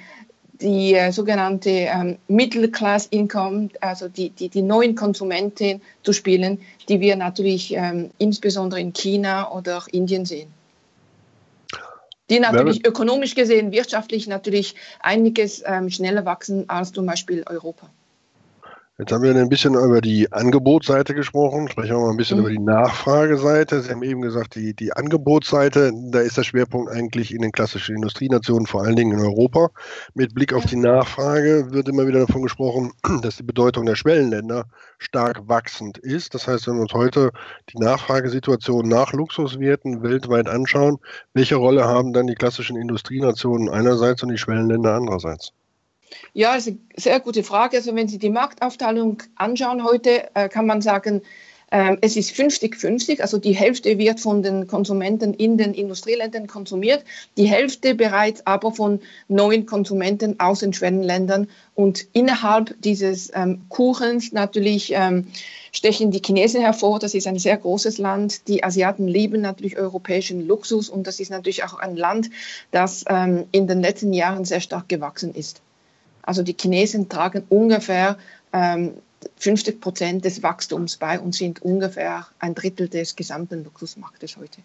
die 0.61 0.94
äh, 0.94 1.12
sogenannte 1.12 1.70
ähm, 1.70 2.18
Middle 2.28 2.68
Class 2.70 3.06
Income, 3.06 3.70
also 3.80 4.08
die, 4.08 4.28
die, 4.28 4.50
die 4.50 4.62
neuen 4.62 4.94
Konsumenten 4.94 5.80
zu 6.02 6.12
spielen, 6.12 6.61
die 6.90 7.00
wir 7.00 7.16
natürlich 7.16 7.72
ähm, 7.75 8.11
insbesondere 8.18 8.80
in 8.80 8.92
China 8.92 9.50
oder 9.50 9.78
auch 9.78 9.88
Indien 9.88 10.26
sehen 10.26 10.52
die 12.33 12.41
natürlich 12.41 12.87
ökonomisch 12.87 13.35
gesehen, 13.35 13.73
wirtschaftlich 13.73 14.27
natürlich 14.27 14.75
einiges 15.01 15.62
ähm, 15.67 15.91
schneller 15.91 16.25
wachsen 16.25 16.69
als 16.69 16.93
zum 16.93 17.07
Beispiel 17.07 17.45
Europa. 17.47 17.91
Jetzt 19.02 19.11
haben 19.11 19.25
wir 19.25 19.35
ein 19.35 19.49
bisschen 19.49 19.75
über 19.75 20.00
die 20.00 20.30
Angebotsseite 20.30 21.12
gesprochen, 21.12 21.68
sprechen 21.68 21.97
wir 21.97 21.99
mal 21.99 22.11
ein 22.12 22.16
bisschen 22.16 22.38
mhm. 22.38 22.44
über 22.44 22.50
die 22.52 22.61
Nachfrageseite. 22.61 23.80
Sie 23.80 23.90
haben 23.90 24.04
eben 24.04 24.23
gesagt, 24.23 24.54
die, 24.54 24.75
die 24.75 24.92
Angebotsseite, 24.92 25.92
da 26.12 26.21
ist 26.21 26.37
der 26.37 26.44
Schwerpunkt 26.44 26.88
eigentlich 26.88 27.35
in 27.35 27.42
den 27.42 27.50
klassischen 27.50 27.97
Industrienationen, 27.97 28.64
vor 28.64 28.85
allen 28.85 28.94
Dingen 28.94 29.18
in 29.18 29.25
Europa. 29.25 29.71
Mit 30.14 30.37
Blick 30.37 30.52
auf 30.52 30.66
die 30.66 30.76
Nachfrage 30.76 31.73
wird 31.73 31.88
immer 31.88 32.06
wieder 32.06 32.21
davon 32.21 32.42
gesprochen, 32.42 32.92
dass 33.23 33.38
die 33.38 33.42
Bedeutung 33.42 33.87
der 33.87 33.97
Schwellenländer 33.97 34.66
stark 34.99 35.49
wachsend 35.49 35.99
ist. 35.99 36.35
Das 36.35 36.47
heißt, 36.47 36.68
wenn 36.68 36.76
wir 36.76 36.82
uns 36.82 36.94
heute 36.94 37.32
die 37.71 37.78
Nachfragesituation 37.78 38.87
nach 38.87 39.12
Luxuswerten 39.12 40.04
weltweit 40.04 40.47
anschauen, 40.47 40.99
welche 41.35 41.56
Rolle 41.56 41.87
haben 41.87 42.12
dann 42.12 42.28
die 42.28 42.37
klassischen 42.37 42.76
Industrienationen 42.76 43.68
einerseits 43.68 44.23
und 44.23 44.28
die 44.28 44.38
Schwellenländer 44.38 44.94
andererseits? 44.94 45.52
Ja, 46.33 46.54
ist 46.54 46.69
eine 46.69 46.78
sehr 46.97 47.21
gute 47.21 47.42
Frage. 47.42 47.76
Also 47.76 47.95
wenn 47.95 48.09
Sie 48.09 48.19
die 48.19 48.31
Marktaufteilung 48.31 49.23
anschauen 49.35 49.85
heute, 49.85 50.35
äh, 50.35 50.49
kann 50.49 50.66
man 50.66 50.83
sagen, 50.83 51.23
Ähm, 51.73 51.97
es 52.02 52.16
ist 52.16 52.33
50-50, 52.33 53.23
also 53.23 53.38
die 53.38 53.57
Hälfte 53.57 53.97
wird 53.97 54.21
von 54.21 54.42
den 54.42 54.66
Konsumenten 54.66 55.33
in 55.33 55.57
den 55.57 55.73
Industrieländern 55.73 56.47
konsumiert, 56.47 57.02
die 57.38 57.47
Hälfte 57.47 57.95
bereits 57.95 58.47
aber 58.47 58.73
von 58.73 59.00
neuen 59.26 59.64
Konsumenten 59.64 60.38
aus 60.38 60.61
den 60.61 60.75
Schwellenländern. 60.75 61.49
Und 61.75 62.07
innerhalb 62.12 62.76
dieses 62.83 63.31
ähm, 63.35 63.62
Kuchens 63.71 64.33
natürlich 64.33 64.92
ähm, 64.95 65.28
stechen 65.73 66.11
die 66.11 66.21
Chinesen 66.23 66.61
hervor. 66.61 66.99
Das 66.99 67.14
ist 67.14 67.26
ein 67.26 67.38
sehr 67.38 67.57
großes 67.57 67.97
Land. 67.97 68.49
Die 68.49 68.62
Asiaten 68.62 69.09
lieben 69.09 69.40
natürlich 69.40 69.78
europäischen 69.78 70.47
Luxus 70.47 70.90
und 70.90 71.07
das 71.07 71.21
ist 71.21 71.31
natürlich 71.31 71.64
auch 71.64 71.78
ein 71.78 71.97
Land, 71.97 72.28
das 72.71 73.07
ähm, 73.09 73.45
in 73.50 73.66
den 73.66 73.81
letzten 73.81 74.12
Jahren 74.12 74.45
sehr 74.45 74.61
stark 74.61 74.90
gewachsen 74.90 75.35
ist. 75.35 75.62
Also 76.23 76.43
die 76.43 76.57
Chinesen 76.59 77.09
tragen 77.09 77.45
ungefähr 77.49 78.17
ähm, 78.52 78.95
50 79.37 79.81
Prozent 79.81 80.25
des 80.25 80.43
Wachstums 80.43 80.97
bei 80.97 81.19
und 81.19 81.35
sind 81.35 81.62
ungefähr 81.62 82.26
ein 82.38 82.55
Drittel 82.55 82.88
des 82.88 83.17
gesamten 83.17 83.64
Luxusmarktes 83.64 84.37
heute. 84.37 84.62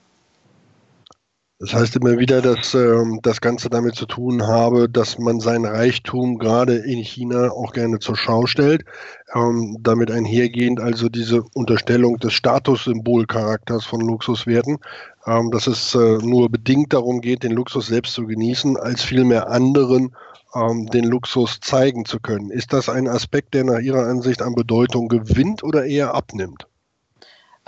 Das 1.60 1.74
heißt 1.74 1.96
immer 1.96 2.20
wieder, 2.20 2.44
dass 2.44 2.76
ähm, 2.76 3.20
das 3.24 3.42
Ganze 3.42 3.68
damit 3.68 3.96
zu 3.96 4.06
tun 4.06 4.46
habe, 4.46 4.88
dass 4.88 5.18
man 5.18 5.40
sein 5.40 5.66
Reichtum 5.66 6.38
gerade 6.38 6.76
in 6.76 7.00
China 7.00 7.50
auch 7.50 7.74
gerne 7.74 7.98
zur 7.98 8.16
Schau 8.16 8.46
stellt. 8.46 8.86
Ähm, 9.34 9.78
damit 9.82 10.12
einhergehend 10.12 10.80
also 10.80 11.10
diese 11.10 11.42
Unterstellung 11.56 12.20
des 12.20 12.34
Statussymbolcharakters 12.34 13.86
von 13.86 14.02
Luxuswerten, 14.02 14.78
ähm, 15.26 15.50
dass 15.50 15.66
es 15.66 15.96
äh, 15.96 16.20
nur 16.20 16.52
bedingt 16.52 16.94
darum 16.94 17.22
geht, 17.22 17.42
den 17.42 17.54
Luxus 17.54 17.88
selbst 17.88 18.14
zu 18.14 18.28
genießen, 18.28 18.78
als 18.78 19.04
vielmehr 19.04 19.50
anderen 19.50 20.16
ähm, 20.54 20.88
den 20.88 21.06
Luxus 21.06 21.60
zeigen 21.62 22.06
zu 22.06 22.20
können. 22.20 22.50
Ist 22.51 22.74
das 22.74 22.89
ein 22.89 23.08
Aspekt, 23.08 23.54
der 23.54 23.63
nach 23.63 23.80
Ihrer 23.80 24.08
Ansicht 24.08 24.42
an 24.42 24.56
Bedeutung 24.56 25.08
gewinnt 25.08 25.63
oder 25.63 25.86
eher 25.86 26.13
abnimmt? 26.13 26.68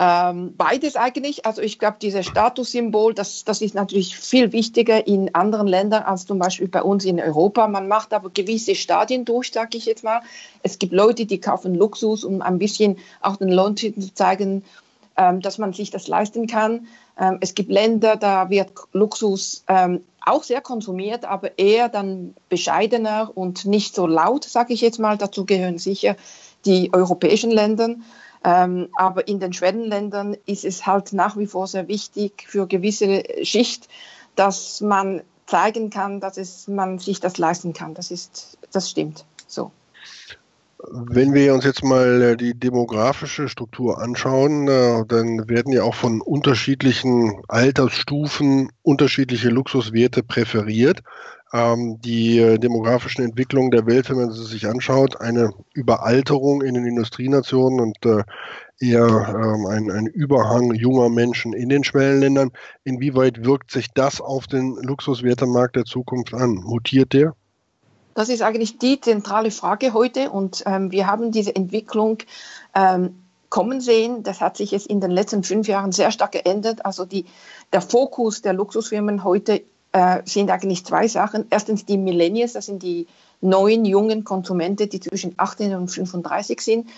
Ähm, 0.02 0.54
beides 0.56 0.96
eigentlich. 0.96 1.44
Also 1.44 1.60
ich 1.60 1.78
glaube, 1.78 1.98
dieses 2.00 2.24
Statussymbol, 2.24 3.12
das, 3.12 3.44
das 3.44 3.60
ist 3.60 3.74
natürlich 3.74 4.16
viel 4.16 4.50
wichtiger 4.52 5.06
in 5.06 5.34
anderen 5.34 5.66
Ländern 5.66 6.04
als 6.04 6.24
zum 6.24 6.38
Beispiel 6.38 6.68
bei 6.68 6.82
uns 6.82 7.04
in 7.04 7.20
Europa. 7.20 7.68
Man 7.68 7.86
macht 7.86 8.14
aber 8.14 8.30
gewisse 8.30 8.74
Stadien 8.74 9.26
durch, 9.26 9.52
sage 9.52 9.76
ich 9.76 9.84
jetzt 9.84 10.02
mal. 10.02 10.22
Es 10.62 10.78
gibt 10.78 10.94
Leute, 10.94 11.26
die 11.26 11.38
kaufen 11.38 11.74
Luxus, 11.74 12.24
um 12.24 12.40
ein 12.40 12.58
bisschen 12.58 12.96
auch 13.20 13.36
den 13.36 13.50
Leuten 13.50 14.00
zu 14.00 14.14
zeigen, 14.14 14.64
ähm, 15.18 15.42
dass 15.42 15.58
man 15.58 15.74
sich 15.74 15.90
das 15.90 16.08
leisten 16.08 16.46
kann. 16.46 16.86
Ähm, 17.20 17.38
es 17.40 17.54
gibt 17.54 17.70
Länder, 17.70 18.16
da 18.16 18.50
wird 18.50 18.72
Luxus 18.92 19.62
ähm, 19.68 20.02
auch 20.24 20.42
sehr 20.42 20.62
konsumiert, 20.62 21.24
aber 21.24 21.58
eher 21.58 21.88
dann 21.88 22.34
bescheidener 22.48 23.30
und 23.34 23.66
nicht 23.66 23.94
so 23.94 24.06
laut, 24.06 24.44
sage 24.44 24.72
ich 24.72 24.80
jetzt 24.80 24.98
mal. 24.98 25.18
Dazu 25.18 25.44
gehören 25.44 25.78
sicher 25.78 26.16
die 26.64 26.92
europäischen 26.92 27.50
Länder. 27.50 27.94
Ähm, 28.42 28.88
aber 28.96 29.28
in 29.28 29.38
den 29.38 29.52
Schwellenländern 29.52 30.34
ist 30.46 30.64
es 30.64 30.86
halt 30.86 31.12
nach 31.12 31.36
wie 31.36 31.46
vor 31.46 31.66
sehr 31.66 31.88
wichtig 31.88 32.46
für 32.48 32.66
gewisse 32.66 33.22
Schicht, 33.42 33.88
dass 34.34 34.80
man 34.80 35.22
zeigen 35.46 35.90
kann, 35.90 36.20
dass 36.20 36.38
es, 36.38 36.66
man 36.68 36.98
sich 36.98 37.20
das 37.20 37.36
leisten 37.36 37.74
kann. 37.74 37.92
Das 37.92 38.10
ist, 38.10 38.56
das 38.72 38.88
stimmt. 38.88 39.26
So. 39.46 39.72
Wenn 40.88 41.34
wir 41.34 41.52
uns 41.52 41.64
jetzt 41.64 41.84
mal 41.84 42.22
äh, 42.22 42.36
die 42.36 42.58
demografische 42.58 43.48
Struktur 43.48 44.00
anschauen, 44.00 44.66
äh, 44.66 45.04
dann 45.06 45.48
werden 45.48 45.72
ja 45.72 45.82
auch 45.82 45.94
von 45.94 46.22
unterschiedlichen 46.22 47.42
Altersstufen 47.48 48.70
unterschiedliche 48.82 49.50
Luxuswerte 49.50 50.22
präferiert. 50.22 51.02
Ähm, 51.52 52.00
die 52.00 52.38
äh, 52.38 52.58
demografischen 52.58 53.24
Entwicklungen 53.24 53.70
der 53.70 53.84
Welt, 53.86 54.08
wenn 54.08 54.16
man 54.16 54.32
sie 54.32 54.44
sich 54.44 54.68
anschaut, 54.68 55.20
eine 55.20 55.52
Überalterung 55.74 56.62
in 56.62 56.74
den 56.74 56.86
Industrienationen 56.86 57.80
und 57.80 57.98
eher 58.78 59.06
ähm, 59.06 59.66
ein, 59.66 59.90
ein 59.90 60.06
Überhang 60.06 60.72
junger 60.72 61.10
Menschen 61.10 61.52
in 61.52 61.68
den 61.68 61.84
Schwellenländern. 61.84 62.52
Inwieweit 62.84 63.44
wirkt 63.44 63.70
sich 63.70 63.88
das 63.92 64.20
auf 64.20 64.46
den 64.46 64.76
Luxuswertemarkt 64.76 65.76
der 65.76 65.84
Zukunft 65.84 66.32
an? 66.32 66.54
Mutiert 66.54 67.12
der? 67.12 67.34
Das 68.14 68.28
ist 68.28 68.42
eigentlich 68.42 68.78
die 68.78 69.00
zentrale 69.00 69.50
Frage 69.50 69.92
heute 69.92 70.30
und 70.30 70.62
ähm, 70.66 70.90
wir 70.90 71.06
haben 71.06 71.30
diese 71.30 71.54
Entwicklung 71.54 72.18
ähm, 72.74 73.22
kommen 73.50 73.80
sehen. 73.80 74.22
Das 74.22 74.40
hat 74.40 74.56
sich 74.56 74.70
jetzt 74.70 74.86
in 74.86 75.00
den 75.00 75.10
letzten 75.10 75.42
fünf 75.42 75.68
Jahren 75.68 75.92
sehr 75.92 76.10
stark 76.10 76.32
geändert. 76.32 76.84
Also 76.84 77.04
die, 77.04 77.26
der 77.72 77.82
Fokus 77.82 78.42
der 78.42 78.52
Luxusfirmen 78.52 79.24
heute 79.24 79.62
äh, 79.92 80.22
sind 80.24 80.50
eigentlich 80.50 80.86
zwei 80.86 81.08
Sachen. 81.08 81.46
Erstens 81.50 81.84
die 81.84 81.98
Millennials, 81.98 82.54
das 82.54 82.66
sind 82.66 82.82
die 82.82 83.06
neuen 83.40 83.84
jungen 83.84 84.24
Konsumenten, 84.24 84.88
die 84.88 85.00
zwischen 85.00 85.34
18 85.36 85.74
und 85.74 85.88
35 85.88 86.60
sind. 86.60 86.88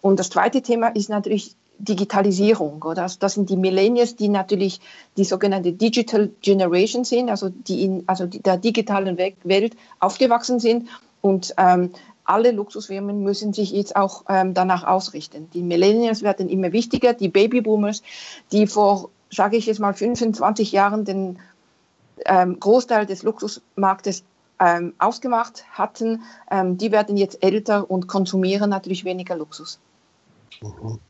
Und 0.00 0.18
das 0.18 0.30
zweite 0.30 0.62
Thema 0.62 0.88
ist 0.88 1.08
natürlich 1.08 1.54
Digitalisierung. 1.82 2.82
Oder? 2.82 3.02
Also 3.02 3.18
das 3.18 3.34
sind 3.34 3.50
die 3.50 3.56
Millennials, 3.56 4.16
die 4.16 4.28
natürlich 4.28 4.80
die 5.16 5.24
sogenannte 5.24 5.72
Digital 5.72 6.30
Generation 6.40 7.04
sind, 7.04 7.28
also 7.28 7.48
die 7.48 7.84
in 7.84 8.04
also 8.06 8.26
die 8.26 8.40
der 8.40 8.56
digitalen 8.56 9.18
Welt 9.18 9.76
aufgewachsen 9.98 10.60
sind. 10.60 10.88
Und 11.20 11.54
ähm, 11.58 11.90
alle 12.24 12.52
Luxusfirmen 12.52 13.22
müssen 13.22 13.52
sich 13.52 13.72
jetzt 13.72 13.96
auch 13.96 14.24
ähm, 14.28 14.54
danach 14.54 14.84
ausrichten. 14.84 15.50
Die 15.52 15.62
Millennials 15.62 16.22
werden 16.22 16.48
immer 16.48 16.72
wichtiger, 16.72 17.14
die 17.14 17.28
Babyboomers, 17.28 18.02
die 18.52 18.66
vor, 18.66 19.10
sage 19.30 19.56
ich 19.56 19.66
jetzt 19.66 19.80
mal, 19.80 19.92
25 19.92 20.72
Jahren 20.72 21.04
den 21.04 21.38
ähm, 22.26 22.60
Großteil 22.60 23.06
des 23.06 23.24
Luxusmarktes 23.24 24.24
ähm, 24.60 24.94
ausgemacht 24.98 25.64
hatten, 25.72 26.22
ähm, 26.50 26.78
die 26.78 26.92
werden 26.92 27.16
jetzt 27.16 27.42
älter 27.42 27.90
und 27.90 28.06
konsumieren 28.06 28.70
natürlich 28.70 29.04
weniger 29.04 29.36
Luxus. 29.36 29.80
Mhm. 30.60 31.00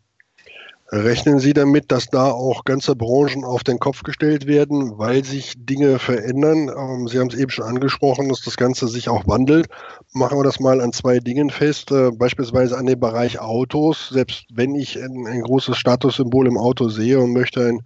Rechnen 0.95 1.39
Sie 1.39 1.55
damit, 1.55 1.91
dass 1.91 2.09
da 2.09 2.31
auch 2.31 2.65
ganze 2.65 2.95
Branchen 2.95 3.45
auf 3.45 3.65
den 3.65 3.79
Kopf 3.79 4.03
gestellt 4.03 4.47
werden, 4.47 4.99
weil 4.99 5.25
sich 5.25 5.55
Dinge 5.57 5.99
verändern? 5.99 6.69
Ähm, 6.69 7.09
Sie 7.09 7.19
haben 7.19 7.29
es 7.29 7.35
eben 7.35 7.49
schon 7.49 7.65
angesprochen, 7.65 8.29
dass 8.29 8.43
das 8.43 8.59
Ganze 8.59 8.87
sich 8.89 9.09
auch 9.09 9.27
wandelt. 9.27 9.69
Machen 10.13 10.37
wir 10.37 10.45
das 10.45 10.61
mal 10.61 10.83
an 10.83 10.93
zwei 10.93 11.19
Dingen 11.19 11.49
fest, 11.49 11.91
äh, 11.93 12.11
beispielsweise 12.11 12.77
an 12.77 12.85
dem 12.85 13.01
Bereich 13.01 13.41
Autos. 13.41 14.11
Selbst 14.11 14.45
wenn 14.53 14.75
ich 14.75 15.03
ein, 15.03 15.27
ein 15.27 15.41
großes 15.41 15.79
Statussymbol 15.79 16.47
im 16.47 16.59
Auto 16.59 16.91
sehe 16.91 17.21
und 17.21 17.33
möchte 17.33 17.67
ein, 17.67 17.81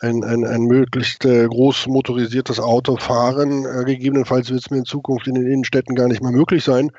ein, 0.00 0.24
ein, 0.24 0.46
ein 0.46 0.62
möglichst 0.62 1.26
äh, 1.26 1.46
groß 1.46 1.88
motorisiertes 1.88 2.58
Auto 2.58 2.96
fahren, 2.96 3.66
äh, 3.66 3.84
gegebenenfalls 3.84 4.48
wird 4.48 4.60
es 4.60 4.70
mir 4.70 4.78
in 4.78 4.86
Zukunft 4.86 5.26
in 5.26 5.34
den 5.34 5.46
Innenstädten 5.46 5.94
gar 5.94 6.08
nicht 6.08 6.22
mehr 6.22 6.32
möglich 6.32 6.64
sein, 6.64 6.90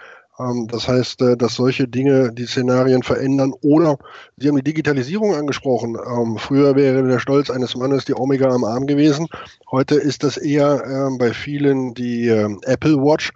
das 0.67 0.87
heißt, 0.87 1.21
äh, 1.21 1.37
dass 1.37 1.55
solche 1.55 1.87
Dinge 1.87 2.31
die 2.31 2.45
Szenarien 2.45 3.01
verändern. 3.01 3.53
Oder 3.61 3.97
Sie 4.37 4.47
haben 4.47 4.57
die 4.57 4.63
Digitalisierung 4.63 5.33
angesprochen. 5.33 5.95
Ähm, 5.95 6.37
früher 6.37 6.75
wäre 6.75 7.03
der 7.07 7.19
Stolz 7.19 7.49
eines 7.49 7.75
Mannes 7.75 8.05
die 8.05 8.15
Omega 8.15 8.49
am 8.49 8.63
Arm 8.63 8.85
gewesen. 8.85 9.27
Heute 9.71 9.95
ist 9.95 10.23
das 10.23 10.37
eher 10.37 10.83
ähm, 10.85 11.17
bei 11.17 11.33
vielen 11.33 11.93
die 11.93 12.29
Apple 12.29 12.97
Watch 12.97 13.31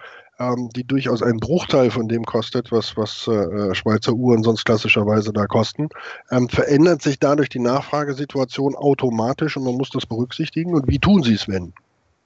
die 0.73 0.83
durchaus 0.83 1.21
einen 1.21 1.39
Bruchteil 1.39 1.91
von 1.91 2.07
dem 2.07 2.23
kostet, 2.23 2.71
was, 2.71 2.97
was 2.97 3.27
äh, 3.27 3.75
Schweizer 3.75 4.13
Uhren 4.13 4.41
sonst 4.41 4.65
klassischerweise 4.65 5.31
da 5.31 5.45
kosten, 5.45 5.89
ähm, 6.31 6.49
verändert 6.49 7.03
sich 7.03 7.19
dadurch 7.19 7.49
die 7.49 7.59
Nachfragesituation 7.59 8.75
automatisch 8.75 9.55
und 9.55 9.65
man 9.65 9.75
muss 9.75 9.91
das 9.91 10.07
berücksichtigen. 10.07 10.73
Und 10.73 10.87
wie 10.87 10.97
tun 10.97 11.21
Sie 11.21 11.35
es, 11.35 11.47
wenn? 11.47 11.73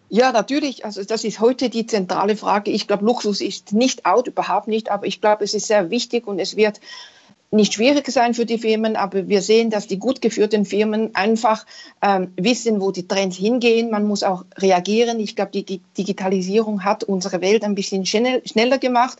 Ja, 0.09 0.31
natürlich. 0.31 0.85
Also 0.85 1.03
das 1.03 1.23
ist 1.23 1.39
heute 1.39 1.69
die 1.69 1.85
zentrale 1.85 2.35
Frage. 2.35 2.71
Ich 2.71 2.87
glaube, 2.87 3.05
Luxus 3.05 3.41
ist 3.41 3.73
nicht 3.73 4.05
out, 4.05 4.27
überhaupt 4.27 4.67
nicht, 4.67 4.89
aber 4.89 5.07
ich 5.07 5.19
glaube, 5.19 5.43
es 5.43 5.53
ist 5.53 5.67
sehr 5.67 5.89
wichtig 5.89 6.27
und 6.27 6.39
es 6.39 6.55
wird 6.55 6.79
nicht 7.51 7.73
schwierig 7.73 8.09
sein 8.11 8.33
für 8.33 8.45
die 8.45 8.57
Firmen, 8.57 8.95
aber 8.95 9.27
wir 9.27 9.41
sehen, 9.41 9.69
dass 9.69 9.87
die 9.87 9.97
gut 9.97 10.21
geführten 10.21 10.65
Firmen 10.65 11.15
einfach 11.15 11.65
ähm, 12.01 12.33
wissen, 12.35 12.81
wo 12.81 12.91
die 12.91 13.07
Trends 13.07 13.37
hingehen. 13.37 13.91
Man 13.91 14.05
muss 14.05 14.23
auch 14.23 14.45
reagieren. 14.57 15.19
Ich 15.19 15.35
glaube, 15.35 15.51
die, 15.51 15.81
Digitalisierung 15.97 16.83
hat 16.83 17.03
unsere 17.03 17.41
Welt 17.41 17.63
ein 17.63 17.75
bisschen 17.75 18.05
schnell, 18.05 18.41
schneller 18.45 18.77
gemacht. 18.77 19.19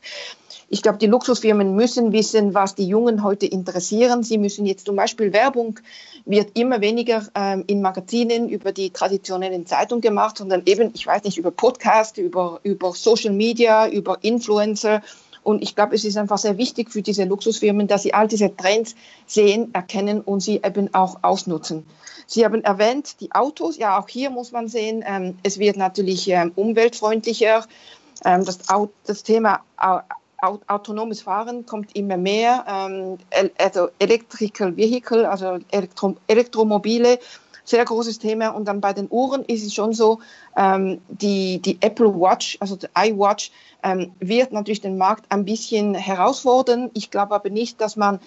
Ich 0.68 0.82
glaube, 0.82 0.98
die 0.98 1.06
Luxusfirmen 1.06 1.76
müssen 1.76 2.12
wissen, 2.12 2.54
was 2.54 2.76
die 2.76 2.88
Jungen 2.88 3.24
heute 3.24 3.46
interessieren. 3.46 4.24
Sie 4.24 4.38
müssen 4.38 4.66
jetzt 4.66 4.86
zum 4.86 4.96
Beispiel 4.96 5.32
Werbung 5.32 5.80
wird 6.26 6.58
immer 6.58 6.82
weniger 6.82 7.28
ähm, 7.36 7.64
in 7.68 7.82
Magazinen 7.82 8.50
über 8.50 8.72
die 8.72 8.90
traditionellen 8.90 9.66
Zeitungen 9.66 10.02
gemacht, 10.02 10.38
sondern 10.38 10.64
eben, 10.66 10.92
ich 10.94 11.06
weiß 11.06 11.24
nicht, 11.24 11.38
über 11.38 11.52
Podcast, 11.52 12.18
über, 12.18 12.60
über 12.64 12.94
Social 12.94 13.34
Media, 13.34 13.88
über 13.88 14.18
Influencer. 14.22 15.02
Und 15.44 15.62
ich 15.62 15.76
glaube, 15.76 15.94
es 15.94 16.04
ist 16.04 16.18
einfach 16.18 16.40
sehr 16.40 16.58
wichtig 16.58 16.90
für 16.90 17.04
diese 17.04 17.26
Luxusfirmen, 17.26 17.88
dass 17.88 18.02
sie 18.02 18.16
all 18.16 18.28
diese 18.28 18.56
Trends 18.56 18.96
sehen, 19.28 19.72
erkennen 19.74 20.22
und 20.22 20.40
sie 20.40 20.62
eben 20.64 20.92
auch 20.96 21.20
ausnutzen. 21.22 21.86
Sie 22.26 22.44
haben 22.44 22.64
erwähnt, 22.64 23.22
die 23.22 23.32
Autos. 23.32 23.78
Ja, 23.78 24.00
auch 24.00 24.10
hier 24.10 24.32
muss 24.32 24.52
man 24.52 24.68
sehen, 24.68 25.04
ähm, 25.08 25.38
es 25.44 25.60
wird 25.60 25.78
natürlich 25.78 26.28
ähm, 26.30 26.52
umweltfreundlicher. 26.56 27.66
Ähm, 28.24 28.44
das, 28.44 28.58
das 29.06 29.22
Thema 29.22 29.62
autonomes 30.42 31.22
Fahren 31.22 31.66
kommt 31.66 31.96
immer 31.96 32.18
mehr, 32.18 32.66
ähm, 32.68 33.18
also 33.58 33.90
Electrical 34.00 34.76
Vehicle, 34.76 35.30
also 35.30 35.60
Elektro 35.72 36.16
Elektromobile, 36.28 37.20
sehr 37.64 37.84
großes 37.84 38.20
Thema. 38.20 38.50
Und 38.50 38.66
dann 38.68 38.80
bei 38.80 38.94
den 38.94 39.08
Uhren 39.10 39.44
ist 39.46 39.66
es 39.66 39.74
schon 39.74 39.94
so, 39.94 40.20
ähm, 40.56 41.02
die, 41.10 41.60
die 41.60 41.78
Apple 41.82 42.14
Watch, 42.14 42.58
also 42.60 42.76
die 42.76 42.88
iWatch, 42.96 43.52
ähm, 43.84 44.12
wird 44.20 44.52
natürlich 44.52 44.82
den 44.82 44.98
Markt 44.98 45.26
ein 45.30 45.46
bisschen 45.46 45.96
herausfordern. 45.96 46.92
Ich 46.94 47.12
glaube 47.12 47.36
aber 47.36 47.50
nicht, 47.50 47.82
dass 47.82 47.96
man 47.96 48.20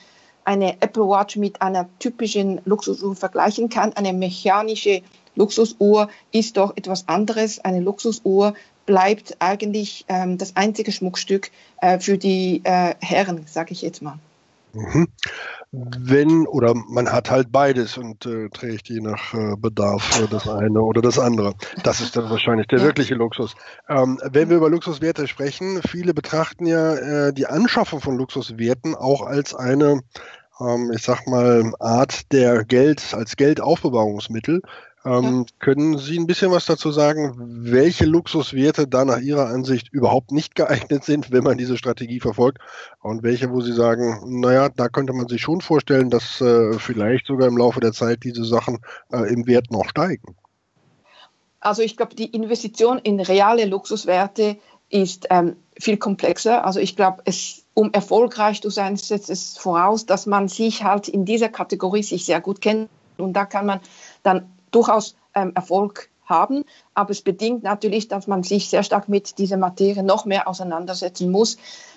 eine 0.44 0.80
Apple 0.80 1.04
Watch 1.04 1.36
mit 1.36 1.60
einer 1.60 1.88
typischen 1.98 2.60
Luxusuhr 2.64 3.14
vergleichen 3.14 3.68
kann. 3.68 3.92
Eine 3.92 4.12
mechanische 4.12 5.02
Luxusuhr 5.34 6.08
ist 6.32 6.56
doch 6.56 6.76
etwas 6.76 7.06
anderes. 7.06 7.62
Eine 7.64 7.80
Luxusuhr 7.80 8.54
bleibt 8.88 9.36
eigentlich 9.38 10.06
ähm, 10.08 10.38
das 10.38 10.56
einzige 10.56 10.92
Schmuckstück 10.92 11.50
äh, 11.82 12.00
für 12.00 12.16
die 12.16 12.62
äh, 12.64 12.94
Herren, 13.00 13.44
sage 13.46 13.72
ich 13.72 13.82
jetzt 13.82 14.00
mal. 14.00 14.18
Mhm. 14.72 15.08
Wenn 15.70 16.46
oder 16.46 16.72
man 16.74 17.12
hat 17.12 17.30
halt 17.30 17.52
beides 17.52 17.98
und 17.98 18.24
äh, 18.24 18.48
trägt 18.48 18.88
je 18.88 19.00
nach 19.00 19.34
äh, 19.34 19.56
Bedarf 19.58 20.26
das 20.30 20.48
eine 20.48 20.80
oder 20.80 21.02
das 21.02 21.18
andere. 21.18 21.52
Das 21.84 22.00
ist 22.00 22.16
dann 22.16 22.30
wahrscheinlich 22.30 22.66
der 22.68 22.78
ja. 22.78 22.84
wirkliche 22.86 23.14
Luxus. 23.14 23.54
Ähm, 23.90 24.18
wenn 24.24 24.48
wir 24.48 24.56
über 24.56 24.70
Luxuswerte 24.70 25.28
sprechen, 25.28 25.82
viele 25.86 26.14
betrachten 26.14 26.64
ja 26.64 26.94
äh, 26.94 27.34
die 27.34 27.46
Anschaffung 27.46 28.00
von 28.00 28.16
Luxuswerten 28.16 28.94
auch 28.94 29.20
als 29.20 29.54
eine, 29.54 30.00
ähm, 30.60 30.90
ich 30.94 31.02
sag 31.02 31.26
mal, 31.26 31.74
Art 31.78 32.32
der 32.32 32.64
Geld, 32.64 33.12
als 33.12 33.36
Geldaufbewahrungsmittel. 33.36 34.62
Ähm, 35.04 35.46
ja. 35.46 35.54
Können 35.60 35.98
Sie 35.98 36.18
ein 36.18 36.26
bisschen 36.26 36.50
was 36.50 36.66
dazu 36.66 36.90
sagen, 36.90 37.34
welche 37.38 38.04
Luxuswerte 38.04 38.88
da 38.88 39.04
nach 39.04 39.20
Ihrer 39.20 39.46
Ansicht 39.46 39.88
überhaupt 39.92 40.32
nicht 40.32 40.54
geeignet 40.54 41.04
sind, 41.04 41.30
wenn 41.30 41.44
man 41.44 41.58
diese 41.58 41.78
Strategie 41.78 42.20
verfolgt? 42.20 42.58
Und 43.00 43.22
welche, 43.22 43.50
wo 43.50 43.60
Sie 43.60 43.72
sagen, 43.72 44.40
naja, 44.40 44.68
da 44.68 44.88
könnte 44.88 45.12
man 45.12 45.28
sich 45.28 45.40
schon 45.40 45.60
vorstellen, 45.60 46.10
dass 46.10 46.40
äh, 46.40 46.78
vielleicht 46.78 47.26
sogar 47.26 47.48
im 47.48 47.56
Laufe 47.56 47.80
der 47.80 47.92
Zeit 47.92 48.24
diese 48.24 48.44
Sachen 48.44 48.78
äh, 49.12 49.32
im 49.32 49.46
Wert 49.46 49.70
noch 49.70 49.88
steigen? 49.88 50.36
Also 51.60 51.82
ich 51.82 51.96
glaube, 51.96 52.14
die 52.14 52.26
Investition 52.26 52.98
in 52.98 53.20
reale 53.20 53.64
Luxuswerte 53.66 54.58
ist 54.90 55.26
ähm, 55.30 55.56
viel 55.78 55.96
komplexer. 55.96 56.64
Also 56.64 56.80
ich 56.80 56.96
glaube, 56.96 57.22
es 57.24 57.64
um 57.78 57.92
erfolgreich 57.92 58.60
zu 58.60 58.70
sein, 58.70 58.96
setzt 58.96 59.30
es 59.30 59.56
voraus, 59.56 60.04
dass 60.04 60.26
man 60.26 60.48
sich 60.48 60.82
halt 60.82 61.06
in 61.06 61.24
dieser 61.24 61.48
Kategorie 61.48 62.02
sich 62.02 62.24
sehr 62.24 62.40
gut 62.40 62.60
kennt. 62.60 62.88
Und 63.16 63.34
da 63.34 63.44
kann 63.44 63.66
man 63.66 63.78
dann 64.24 64.50
durchaus 64.70 65.16
ähm, 65.34 65.52
Erfolg 65.54 66.10
haben. 66.26 66.64
Aber 66.94 67.10
es 67.10 67.22
bedingt 67.22 67.62
natürlich, 67.62 68.08
dass 68.08 68.26
man 68.26 68.42
sich 68.42 68.68
sehr 68.68 68.82
stark 68.82 69.08
mit 69.08 69.38
dieser 69.38 69.56
Materie 69.56 70.02
noch 70.02 70.24
mehr 70.24 70.48
auseinandersetzen 70.48 71.30
muss. 71.30 71.56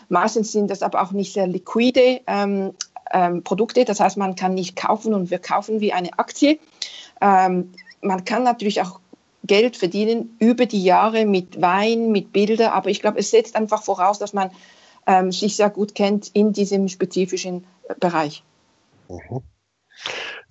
Meistens 0.09 0.51
sind 0.51 0.69
das 0.69 0.81
aber 0.81 1.01
auch 1.01 1.11
nicht 1.11 1.33
sehr 1.33 1.47
liquide 1.47 2.21
ähm, 2.27 2.73
ähm, 3.11 3.43
Produkte. 3.43 3.85
Das 3.85 3.99
heißt, 3.99 4.17
man 4.17 4.35
kann 4.35 4.53
nicht 4.53 4.75
kaufen 4.75 5.13
und 5.13 5.31
wir 5.31 5.39
kaufen 5.39 5.81
wie 5.81 5.93
eine 5.93 6.17
Aktie. 6.17 6.59
Ähm, 7.19 7.71
man 8.01 8.25
kann 8.25 8.43
natürlich 8.43 8.81
auch 8.81 8.99
Geld 9.43 9.75
verdienen 9.75 10.35
über 10.39 10.65
die 10.65 10.83
Jahre 10.83 11.25
mit 11.25 11.61
Wein, 11.61 12.11
mit 12.11 12.31
Bildern. 12.31 12.71
Aber 12.71 12.89
ich 12.89 13.01
glaube, 13.01 13.19
es 13.19 13.31
setzt 13.31 13.55
einfach 13.55 13.83
voraus, 13.83 14.19
dass 14.19 14.33
man 14.33 14.51
ähm, 15.07 15.31
sich 15.31 15.55
sehr 15.55 15.69
gut 15.69 15.95
kennt 15.95 16.29
in 16.33 16.53
diesem 16.53 16.87
spezifischen 16.87 17.65
äh, 17.87 17.95
Bereich. 17.99 18.43
Mhm. 19.09 19.41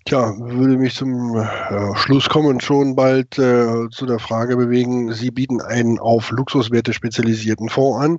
Tja, 0.07 0.35
würde 0.39 0.79
mich 0.79 0.95
zum 0.95 1.37
äh, 1.37 1.97
Schluss 1.97 2.29
kommen 2.29 2.61
schon 2.61 2.97
bald 2.97 3.39
äh, 3.39 3.89
zu 3.91 4.07
der 4.07 4.19
Frage 4.19 4.57
bewegen, 4.57 5.13
Sie 5.13 5.31
bieten 5.31 5.61
einen 5.61 5.99
auf 5.99 6.31
Luxuswerte 6.31 6.93
spezialisierten 6.93 7.69
Fonds 7.69 8.05
an. 8.05 8.19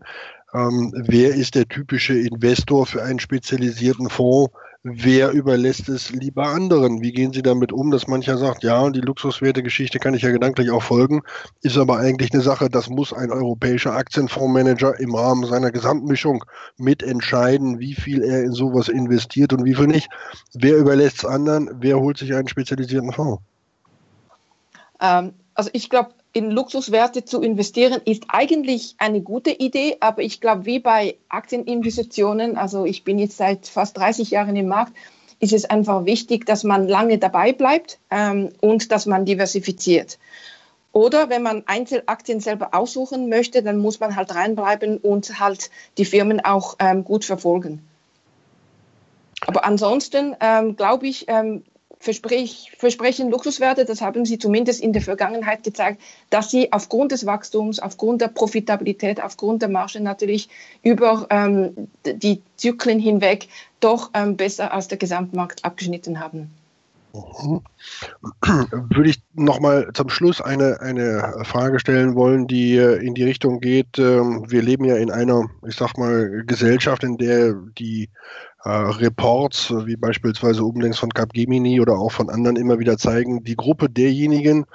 Ähm, 0.53 0.93
wer 0.95 1.33
ist 1.33 1.55
der 1.55 1.67
typische 1.67 2.17
Investor 2.17 2.85
für 2.85 3.03
einen 3.03 3.19
spezialisierten 3.19 4.09
Fonds? 4.09 4.53
Wer 4.83 5.31
überlässt 5.31 5.89
es 5.89 6.09
lieber 6.09 6.47
anderen? 6.47 7.01
Wie 7.01 7.11
gehen 7.11 7.33
Sie 7.33 7.41
damit 7.41 7.71
um, 7.71 7.91
dass 7.91 8.07
mancher 8.07 8.37
sagt, 8.37 8.63
ja, 8.63 8.89
die 8.89 9.01
Luxuswerte-Geschichte 9.01 9.99
kann 9.99 10.13
ich 10.13 10.23
ja 10.23 10.31
gedanklich 10.31 10.71
auch 10.71 10.81
folgen, 10.81 11.21
ist 11.61 11.77
aber 11.77 11.97
eigentlich 11.97 12.33
eine 12.33 12.41
Sache, 12.41 12.69
das 12.69 12.89
muss 12.89 13.13
ein 13.13 13.31
europäischer 13.31 13.93
Aktienfondsmanager 13.93 14.99
im 14.99 15.13
Rahmen 15.13 15.45
seiner 15.45 15.71
Gesamtmischung 15.71 16.43
mitentscheiden, 16.77 17.79
wie 17.79 17.93
viel 17.93 18.23
er 18.23 18.43
in 18.43 18.53
sowas 18.53 18.89
investiert 18.89 19.53
und 19.53 19.65
wie 19.65 19.75
viel 19.75 19.87
nicht. 19.87 20.09
Wer 20.53 20.77
überlässt 20.77 21.19
es 21.19 21.25
anderen? 21.25 21.69
Wer 21.79 21.99
holt 21.99 22.17
sich 22.17 22.33
einen 22.33 22.47
spezialisierten 22.47 23.11
Fonds? 23.11 23.41
Ähm, 24.99 25.33
also 25.53 25.69
ich 25.73 25.89
glaube, 25.89 26.11
in 26.33 26.49
Luxuswerte 26.51 27.25
zu 27.25 27.41
investieren, 27.41 28.01
ist 28.05 28.23
eigentlich 28.29 28.95
eine 28.97 29.21
gute 29.21 29.51
Idee, 29.51 29.97
aber 29.99 30.21
ich 30.21 30.39
glaube, 30.39 30.65
wie 30.65 30.79
bei 30.79 31.17
Aktieninvestitionen, 31.29 32.57
also 32.57 32.85
ich 32.85 33.03
bin 33.03 33.19
jetzt 33.19 33.37
seit 33.37 33.67
fast 33.67 33.97
30 33.97 34.31
Jahren 34.31 34.55
im 34.55 34.67
Markt, 34.67 34.93
ist 35.39 35.53
es 35.53 35.65
einfach 35.65 36.05
wichtig, 36.05 36.45
dass 36.45 36.63
man 36.63 36.87
lange 36.87 37.17
dabei 37.17 37.51
bleibt 37.51 37.99
ähm, 38.11 38.49
und 38.61 38.91
dass 38.91 39.05
man 39.07 39.25
diversifiziert. 39.25 40.19
Oder 40.93 41.29
wenn 41.29 41.41
man 41.41 41.63
Einzelaktien 41.65 42.39
selber 42.39 42.73
aussuchen 42.73 43.29
möchte, 43.29 43.63
dann 43.63 43.77
muss 43.77 43.99
man 43.99 44.15
halt 44.15 44.35
reinbleiben 44.35 44.97
und 44.97 45.39
halt 45.39 45.69
die 45.97 46.05
Firmen 46.05 46.43
auch 46.43 46.75
ähm, 46.79 47.03
gut 47.03 47.25
verfolgen. 47.25 47.81
Aber 49.47 49.65
ansonsten 49.65 50.35
ähm, 50.39 50.75
glaube 50.75 51.07
ich, 51.07 51.25
ähm, 51.27 51.63
versprech, 52.01 52.71
versprechen 52.77 53.29
Luxuswerte, 53.29 53.85
das 53.85 54.01
haben 54.01 54.25
sie 54.25 54.39
zumindest 54.39 54.81
in 54.81 54.91
der 54.91 55.03
Vergangenheit 55.03 55.63
gezeigt, 55.63 56.01
dass 56.31 56.49
sie 56.49 56.73
aufgrund 56.73 57.11
des 57.11 57.25
Wachstums, 57.25 57.79
aufgrund 57.79 58.21
der 58.21 58.27
Profitabilität, 58.27 59.21
aufgrund 59.21 59.61
der 59.61 59.69
Marge 59.69 60.01
natürlich 60.01 60.49
über 60.81 61.27
ähm, 61.29 61.89
die 62.05 62.41
Zyklen 62.57 62.99
hinweg 62.99 63.47
doch 63.79 64.09
ähm, 64.13 64.35
besser 64.35 64.73
als 64.73 64.87
der 64.87 64.97
Gesamtmarkt 64.97 65.63
abgeschnitten 65.63 66.19
haben. 66.19 66.49
Mhm. 67.13 67.61
Würde 68.89 69.09
ich 69.09 69.21
nochmal 69.33 69.89
zum 69.93 70.09
Schluss 70.09 70.39
eine, 70.41 70.79
eine 70.79 71.43
Frage 71.43 71.79
stellen 71.79 72.15
wollen, 72.15 72.47
die 72.47 72.77
äh, 72.77 73.05
in 73.05 73.15
die 73.15 73.23
Richtung 73.23 73.59
geht. 73.59 73.99
Ähm, 73.99 74.45
wir 74.49 74.61
leben 74.61 74.85
ja 74.85 74.95
in 74.95 75.11
einer, 75.11 75.49
ich 75.67 75.75
sag 75.75 75.97
mal, 75.97 76.43
Gesellschaft, 76.45 77.03
in 77.03 77.17
der 77.17 77.53
die 77.77 78.09
äh, 78.63 78.69
Reports, 78.69 79.73
wie 79.85 79.95
beispielsweise 79.95 80.65
oben 80.65 80.93
von 80.93 81.09
Capgemini 81.09 81.81
oder 81.81 81.93
auch 81.93 82.11
von 82.11 82.29
anderen 82.29 82.57
immer 82.57 82.79
wieder 82.79 82.97
zeigen, 82.97 83.43
die 83.43 83.55
Gruppe 83.55 83.89
derjenigen, 83.89 84.65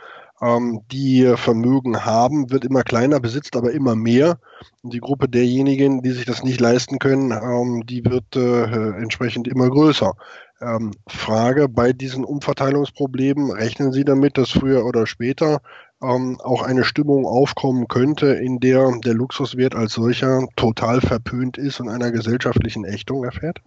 ähm, 0.43 0.81
die 0.93 1.35
Vermögen 1.37 2.05
haben, 2.05 2.51
wird 2.51 2.65
immer 2.65 2.83
kleiner, 2.83 3.21
besitzt 3.21 3.57
aber 3.57 3.73
immer 3.73 3.95
mehr. 3.95 4.39
Und 4.83 4.93
die 4.93 5.01
Gruppe 5.01 5.29
derjenigen, 5.29 6.03
die 6.03 6.11
sich 6.11 6.27
das 6.27 6.43
nicht 6.43 6.61
leisten 6.61 6.99
können, 6.99 7.31
ähm, 7.31 7.87
die 7.87 8.05
wird 8.05 8.37
äh, 8.37 8.99
entsprechend 8.99 9.49
immer 9.49 9.71
größer. 9.71 10.13
Ähm, 10.61 10.93
Frage 11.07 11.69
bei 11.69 11.93
diesen 11.93 12.25
Umverteilungsproblemen, 12.25 13.51
rechnen 13.51 13.93
Sie 13.93 14.05
damit, 14.05 14.39
dass 14.39 14.51
früher 14.51 14.85
oder 14.87 15.07
später 15.07 15.61
ähm, 16.03 16.41
auch 16.43 16.63
eine 16.63 16.85
Stimmung 16.85 17.27
aufkommen 17.27 17.89
könnte, 17.89 18.29
in 18.29 18.59
der 18.61 18.91
der 19.05 19.15
Luxuswert 19.15 19.75
als 19.75 19.93
solcher 19.93 20.47
total 20.57 21.01
verpönt 21.01 21.59
ist 21.59 21.81
und 21.81 21.89
einer 21.89 22.11
gesellschaftlichen 22.11 22.85
Ächtung 22.85 23.25
erfährt? 23.25 23.61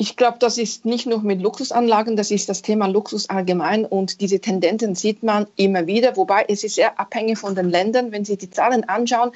Ich 0.00 0.14
glaube, 0.16 0.36
das 0.38 0.58
ist 0.58 0.84
nicht 0.84 1.06
nur 1.06 1.22
mit 1.22 1.42
Luxusanlagen, 1.42 2.14
das 2.14 2.30
ist 2.30 2.48
das 2.48 2.62
Thema 2.62 2.86
Luxus 2.86 3.28
allgemein 3.28 3.84
und 3.84 4.20
diese 4.20 4.38
Tendenzen 4.38 4.94
sieht 4.94 5.24
man 5.24 5.48
immer 5.56 5.88
wieder, 5.88 6.16
wobei 6.16 6.44
es 6.46 6.62
ist 6.62 6.76
sehr 6.76 7.00
abhängig 7.00 7.36
von 7.36 7.56
den 7.56 7.68
Ländern. 7.68 8.12
Wenn 8.12 8.24
Sie 8.24 8.36
die 8.36 8.48
Zahlen 8.48 8.84
anschauen, 8.84 9.32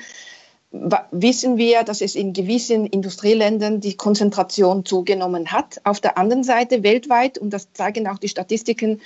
wissen 1.10 1.56
wir, 1.56 1.82
dass 1.82 2.00
es 2.00 2.14
in 2.14 2.32
gewissen 2.32 2.86
Industrieländern 2.86 3.80
die 3.80 3.96
Konzentration 3.96 4.84
zugenommen 4.84 5.50
hat. 5.50 5.80
Auf 5.82 6.00
der 6.00 6.16
anderen 6.16 6.44
Seite 6.44 6.84
weltweit, 6.84 7.38
und 7.38 7.50
das 7.50 7.72
zeigen 7.72 8.06
auch 8.06 8.18
die 8.18 8.28
Statistiken, 8.28 9.00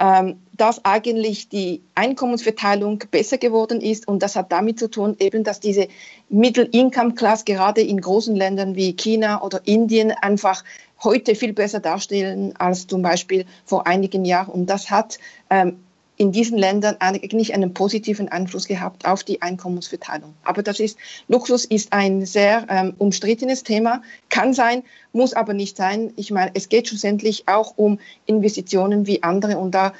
ähm, 0.00 0.40
dass 0.52 0.84
eigentlich 0.84 1.48
die 1.48 1.82
Einkommensverteilung 1.94 3.04
besser 3.10 3.38
geworden 3.38 3.80
ist. 3.80 4.08
Und 4.08 4.22
das 4.22 4.36
hat 4.36 4.52
damit 4.52 4.78
zu 4.78 4.88
tun, 4.88 5.16
eben, 5.18 5.44
dass 5.44 5.60
diese 5.60 5.88
Middle-Income-Class 6.28 7.44
gerade 7.44 7.80
in 7.82 8.00
großen 8.00 8.34
Ländern 8.34 8.74
wie 8.74 8.94
China 8.94 9.42
oder 9.42 9.60
Indien 9.64 10.10
einfach 10.10 10.64
heute 11.02 11.34
viel 11.34 11.52
besser 11.52 11.80
darstellen 11.80 12.54
als 12.58 12.86
zum 12.86 13.02
Beispiel 13.02 13.44
vor 13.64 13.86
einigen 13.86 14.24
Jahren. 14.24 14.50
Und 14.50 14.66
das 14.66 14.90
hat 14.90 15.18
ähm, 15.50 15.78
in 16.16 16.32
diesen 16.32 16.56
Ländern 16.56 16.96
eigentlich 17.00 17.54
einen 17.54 17.74
positiven 17.74 18.28
Einfluss 18.28 18.66
gehabt 18.66 19.06
auf 19.06 19.22
die 19.22 19.42
Einkommensverteilung. 19.42 20.34
Aber 20.44 20.62
das 20.62 20.80
ist, 20.80 20.98
Luxus 21.28 21.64
ist 21.64 21.92
ein 21.92 22.24
sehr 22.24 22.66
ähm, 22.68 22.94
umstrittenes 22.98 23.62
Thema, 23.62 24.02
kann 24.28 24.54
sein, 24.54 24.82
muss 25.12 25.34
aber 25.34 25.52
nicht 25.52 25.76
sein. 25.76 26.12
Ich 26.16 26.30
meine, 26.30 26.52
es 26.54 26.68
geht 26.68 26.88
schlussendlich 26.88 27.48
auch 27.48 27.74
um 27.76 27.98
Investitionen 28.24 29.06
wie 29.06 29.22
andere 29.22 29.58
und 29.58 29.72
da 29.72 29.92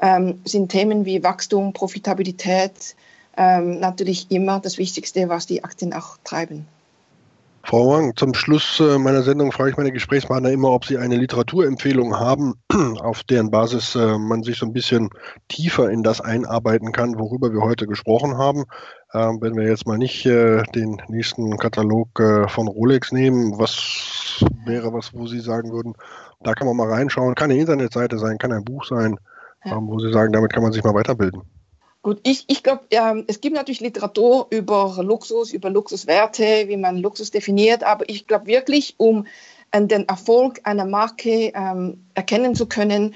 ähm, 0.00 0.40
sind 0.44 0.70
Themen 0.70 1.04
wie 1.04 1.22
Wachstum, 1.22 1.72
Profitabilität 1.72 2.96
ähm, 3.36 3.80
natürlich 3.80 4.30
immer 4.30 4.60
das 4.60 4.76
Wichtigste, 4.78 5.28
was 5.28 5.46
die 5.46 5.64
Aktien 5.64 5.94
auch 5.94 6.18
treiben. 6.24 6.66
Frau 7.64 7.92
Wang, 7.92 8.16
zum 8.16 8.34
Schluss 8.34 8.80
äh, 8.80 8.98
meiner 8.98 9.22
Sendung 9.22 9.52
frage 9.52 9.70
ich 9.70 9.76
meine 9.76 9.92
Gesprächspartner 9.92 10.50
immer, 10.50 10.70
ob 10.72 10.84
sie 10.84 10.98
eine 10.98 11.16
Literaturempfehlung 11.16 12.18
haben, 12.18 12.54
auf 13.00 13.22
deren 13.22 13.50
Basis 13.50 13.94
äh, 13.94 14.18
man 14.18 14.42
sich 14.42 14.58
so 14.58 14.66
ein 14.66 14.72
bisschen 14.72 15.10
tiefer 15.48 15.88
in 15.90 16.02
das 16.02 16.20
einarbeiten 16.20 16.90
kann, 16.90 17.18
worüber 17.18 17.52
wir 17.52 17.60
heute 17.60 17.86
gesprochen 17.86 18.36
haben. 18.36 18.64
Ähm, 19.14 19.38
wenn 19.40 19.56
wir 19.56 19.68
jetzt 19.68 19.86
mal 19.86 19.96
nicht 19.96 20.26
äh, 20.26 20.64
den 20.74 21.00
nächsten 21.08 21.56
Katalog 21.56 22.08
von 22.48 22.68
Rolex 22.68 23.12
nehmen, 23.12 23.58
was 23.58 24.44
wäre 24.64 24.92
was, 24.92 25.14
wo 25.14 25.26
Sie 25.26 25.40
sagen 25.40 25.72
würden, 25.72 25.94
da 26.42 26.54
kann 26.54 26.66
man 26.66 26.76
mal 26.76 26.88
reinschauen, 26.88 27.34
kann 27.34 27.50
eine 27.50 27.60
Internetseite 27.60 28.18
sein, 28.18 28.38
kann 28.38 28.52
ein 28.52 28.64
Buch 28.64 28.84
sein. 28.84 29.18
Ähm, 29.64 29.86
wo 29.86 30.00
Sie 30.00 30.12
sagen, 30.12 30.32
damit 30.32 30.52
kann 30.52 30.64
man 30.64 30.72
sich 30.72 30.82
mal 30.82 30.94
weiterbilden. 30.94 31.42
Gut, 32.02 32.18
ich, 32.24 32.44
ich 32.48 32.64
glaube, 32.64 32.82
ähm, 32.90 33.24
es 33.28 33.40
gibt 33.40 33.54
natürlich 33.54 33.80
Literatur 33.80 34.48
über 34.50 34.98
Luxus, 35.02 35.52
über 35.52 35.70
Luxuswerte, 35.70 36.64
wie 36.66 36.76
man 36.76 36.96
Luxus 36.96 37.30
definiert, 37.30 37.84
aber 37.84 38.08
ich 38.08 38.26
glaube 38.26 38.46
wirklich, 38.46 38.94
um 38.96 39.26
den 39.74 40.06
Erfolg 40.08 40.60
einer 40.64 40.84
Marke 40.84 41.52
ähm, 41.54 42.04
erkennen 42.14 42.54
zu 42.54 42.66
können, 42.66 43.14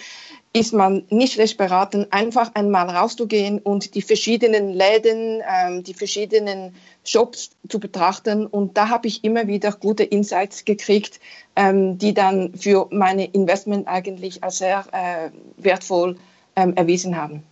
ist 0.52 0.72
man 0.72 1.04
nicht 1.10 1.34
schlecht 1.34 1.58
beraten, 1.58 2.06
einfach 2.10 2.54
einmal 2.54 2.88
rauszugehen 2.88 3.58
und 3.58 3.94
die 3.94 4.00
verschiedenen 4.00 4.72
Läden, 4.72 5.42
ähm, 5.46 5.82
die 5.82 5.92
verschiedenen 5.92 6.74
Shops 7.04 7.50
zu 7.68 7.78
betrachten. 7.78 8.46
Und 8.46 8.78
da 8.78 8.88
habe 8.88 9.06
ich 9.08 9.22
immer 9.22 9.48
wieder 9.48 9.72
gute 9.72 10.04
Insights 10.04 10.64
gekriegt, 10.64 11.20
ähm, 11.56 11.98
die 11.98 12.14
dann 12.14 12.54
für 12.54 12.86
meine 12.90 13.26
Investment 13.26 13.86
eigentlich 13.86 14.42
als 14.42 14.58
sehr 14.58 14.86
äh, 14.92 15.30
wertvoll 15.62 16.16
ähm, 16.54 16.72
erwiesen 16.74 17.16
haben. 17.18 17.42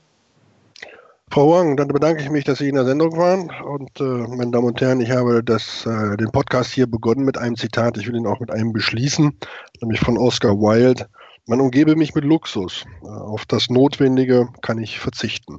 Frau 1.34 1.50
Wang, 1.50 1.76
dann 1.76 1.88
bedanke 1.88 2.22
ich 2.22 2.30
mich, 2.30 2.44
dass 2.44 2.58
Sie 2.58 2.68
in 2.68 2.76
der 2.76 2.84
Sendung 2.84 3.16
waren. 3.16 3.50
Und 3.64 3.98
äh, 3.98 4.04
meine 4.04 4.52
Damen 4.52 4.68
und 4.68 4.80
Herren, 4.80 5.00
ich 5.00 5.10
habe 5.10 5.42
das, 5.42 5.84
äh, 5.84 6.16
den 6.16 6.30
Podcast 6.30 6.70
hier 6.70 6.86
begonnen 6.86 7.24
mit 7.24 7.38
einem 7.38 7.56
Zitat. 7.56 7.98
Ich 7.98 8.06
will 8.06 8.14
ihn 8.14 8.28
auch 8.28 8.38
mit 8.38 8.52
einem 8.52 8.72
beschließen, 8.72 9.36
nämlich 9.80 9.98
von 9.98 10.16
Oscar 10.16 10.50
Wilde. 10.50 11.08
Man 11.46 11.60
umgebe 11.60 11.96
mich 11.96 12.14
mit 12.14 12.22
Luxus. 12.22 12.84
Äh, 13.02 13.08
auf 13.08 13.46
das 13.46 13.68
Notwendige 13.68 14.46
kann 14.62 14.78
ich 14.78 15.00
verzichten. 15.00 15.58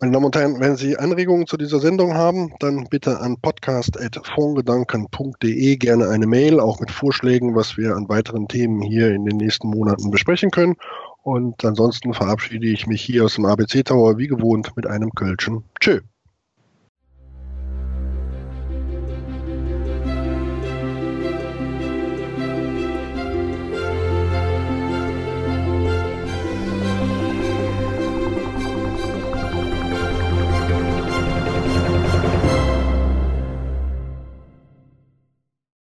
Meine 0.00 0.12
Damen 0.12 0.26
und 0.26 0.36
Herren, 0.36 0.60
wenn 0.60 0.76
Sie 0.76 0.98
Anregungen 0.98 1.46
zu 1.46 1.56
dieser 1.56 1.80
Sendung 1.80 2.12
haben, 2.12 2.52
dann 2.60 2.86
bitte 2.90 3.18
an 3.18 3.38
podcast.fondgedanken.de 3.40 5.76
gerne 5.76 6.10
eine 6.10 6.26
Mail, 6.26 6.60
auch 6.60 6.78
mit 6.78 6.90
Vorschlägen, 6.90 7.56
was 7.56 7.78
wir 7.78 7.96
an 7.96 8.10
weiteren 8.10 8.48
Themen 8.48 8.82
hier 8.82 9.14
in 9.14 9.24
den 9.24 9.38
nächsten 9.38 9.68
Monaten 9.68 10.10
besprechen 10.10 10.50
können. 10.50 10.76
Und 11.26 11.64
ansonsten 11.64 12.14
verabschiede 12.14 12.68
ich 12.68 12.86
mich 12.86 13.02
hier 13.02 13.24
aus 13.24 13.34
dem 13.34 13.46
ABC 13.46 13.82
Tower 13.82 14.16
wie 14.16 14.28
gewohnt 14.28 14.76
mit 14.76 14.86
einem 14.86 15.10
Kölschen. 15.10 15.64
Tschö. 15.80 15.98